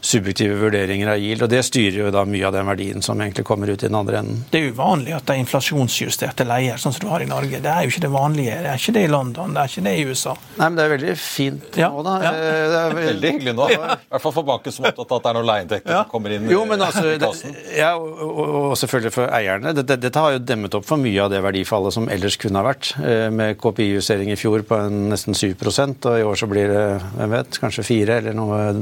[0.00, 3.44] subjektive vurderinger av yield, og det styrer jo da mye av den verdien som egentlig
[3.48, 4.44] kommer ut i den andre enden.
[4.52, 7.60] Det er uvanlig at det er inflasjonsjusterte leier, sånn som du har i Norge.
[7.64, 8.58] Det er jo ikke det vanlige.
[8.62, 10.34] Det er ikke det i London, det er ikke det i USA.
[10.58, 12.14] Nei, men det er veldig fint Ja, nå, da.
[12.22, 12.32] ja.
[12.32, 13.68] Eh, Det er vel- Veldig hyggelig nå.
[13.70, 16.10] I hvert fall for banken som er opptatt av at det er noen leieinntekter som
[16.10, 17.56] kommer inn Jo, men altså, i det, kassen.
[17.76, 19.74] ja, og, selvfølgelig for eierne.
[19.74, 22.64] Dette, dette har jo demmet opp for mye av det verdifallet som ellers kunne ha
[22.70, 22.92] vært.
[23.04, 27.02] eh, Med KPI-justering i fjor på en nesten 7% og i år så blir det
[27.16, 28.72] hvem vet, kanskje 4 eller noe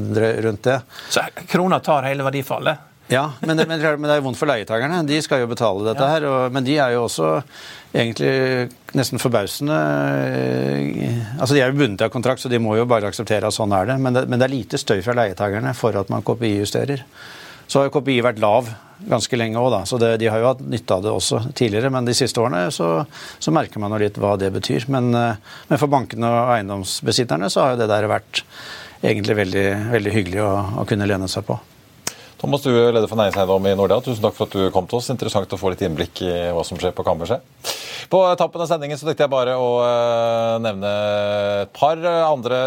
[0.42, 0.80] rundt det.
[1.08, 2.92] Så krona tar hele verdifallet.
[3.08, 5.04] Ja, men det, men det er jo vondt for leietakerne.
[5.06, 6.24] De skal jo betale dette her.
[6.26, 7.36] Og, men de er jo også
[7.94, 8.66] egentlig
[8.98, 9.76] nesten forbausende
[10.26, 13.54] eh, Altså De er jo bundet av kontrakt, så de må jo bare akseptere at
[13.54, 13.98] sånn er det.
[14.02, 17.04] Men det, men det er lite støy fra leietakerne for at man KPI-justerer.
[17.66, 18.72] Så har jo KPI vært lav
[19.06, 19.80] ganske lenge òg, da.
[19.86, 21.92] Så det, de har jo hatt nytte av det også tidligere.
[21.94, 22.90] Men de siste årene så,
[23.38, 24.88] så merker man jo litt hva det betyr.
[24.90, 28.42] Men, eh, men for bankene og eiendomsbesitterne så har jo det der vært
[29.02, 31.58] egentlig veldig, veldig hyggelig å, å kunne lene seg på.
[32.36, 34.02] Thomas, du er leder for næringseiendom i Nordea.
[34.04, 35.08] Tusen takk for at du kom til oss.
[35.12, 37.40] Interessant å få litt innblikk i hva som skjer på kammerset.
[38.12, 40.90] På tappen av sendingen så tenkte jeg bare å eh, nevne
[41.64, 42.58] et par andre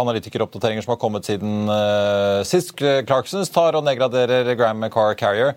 [0.00, 2.72] analytikeroppdateringer som har kommet siden eh, sist.
[2.80, 5.52] Clarksons tar og nedgraderer Gram Car Carrier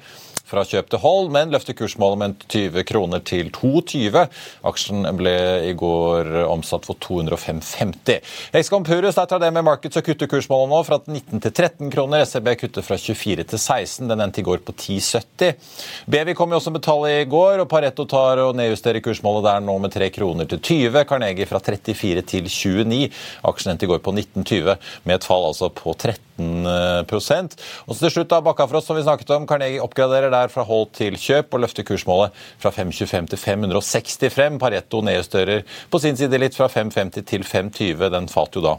[0.49, 4.25] fra kjøp til hold, men løfter kursmålet med 20 kroner til 2,20.
[4.69, 5.35] Aksjen ble
[5.69, 8.19] i går omsatt for 205,50.
[8.55, 11.91] Hexcom Purus der tar det med Markets og kutter kursmålet nå fra 19 til 13
[11.93, 12.25] kroner.
[12.25, 14.09] SEB kutter fra 24 til 16.
[14.09, 15.53] Den endte i går på 10,70.
[16.09, 19.65] Bevi kom jo også med tall i går, og Pareto tar og nedjusterer kursmålet der
[19.65, 21.05] nå med 3 kroner til 20.
[21.09, 23.05] Carnegie fra 34 til 29.
[23.49, 24.75] Aksjen endte i går på 19,20,
[25.05, 29.31] med et fall altså på 13% og så til slutt da Bakkafrost, som vi snakket
[29.35, 29.47] om.
[29.49, 32.31] Carnegie oppgraderer der fra hold til kjøp og løfter kursmålet
[32.61, 34.59] fra 5,25 til 560 frem.
[34.61, 38.07] Pareto nedjusterer på sin side litt fra 5,50 til 5,20.
[38.15, 38.77] Den falt jo da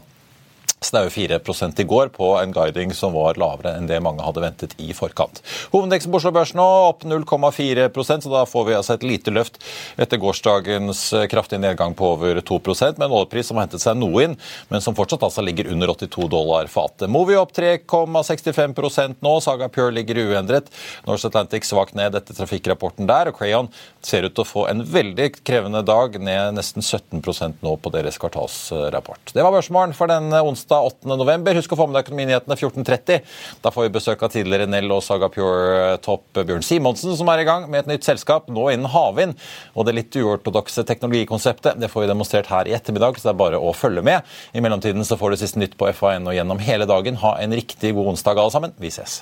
[0.81, 1.39] snaue 4
[1.77, 5.43] i går på en guiding som var lavere enn det mange hadde ventet i forkant.
[5.69, 9.59] Hovedindeksen på Oslo Børs nå opp 0,4% så da får vi altså et lite løft
[10.01, 12.57] etter gårsdagens kraftige nedgang på over 2
[12.97, 14.33] med en oljepris som har hentet seg noe inn,
[14.69, 17.09] men som fortsatt altså ligger under 82 dollar fatet.
[17.09, 20.73] Movi opp 3,65% nå, Saga Pure ligger uendret.
[21.05, 23.69] Norse Atlantic svakt ned etter trafikkrapporten der, og Crayon
[24.01, 28.17] ser ut til å få en veldig krevende dag, ned nesten 17% nå på deres
[28.21, 29.35] kvartalsrapport.
[29.35, 31.09] Det var børsmålen for denne onsdag 8.
[31.19, 31.57] november.
[31.59, 33.25] Husk å få med deg Økonominyhetene 14.30.
[33.63, 37.47] Da får vi besøk av tidligere Nell og Saga Pure-topp Bjørn Simonsen, som er i
[37.47, 39.37] gang med et nytt selskap, nå innen havvind.
[39.75, 43.43] Og det litt uortodokse teknologikonseptet det får vi demonstrert her i ettermiddag, så det er
[43.43, 44.27] bare å følge med.
[44.55, 47.19] I mellomtiden så får du siste nytt på FAN og gjennom hele dagen.
[47.23, 48.77] Ha en riktig god onsdag, alle sammen.
[48.81, 49.21] Vi ses.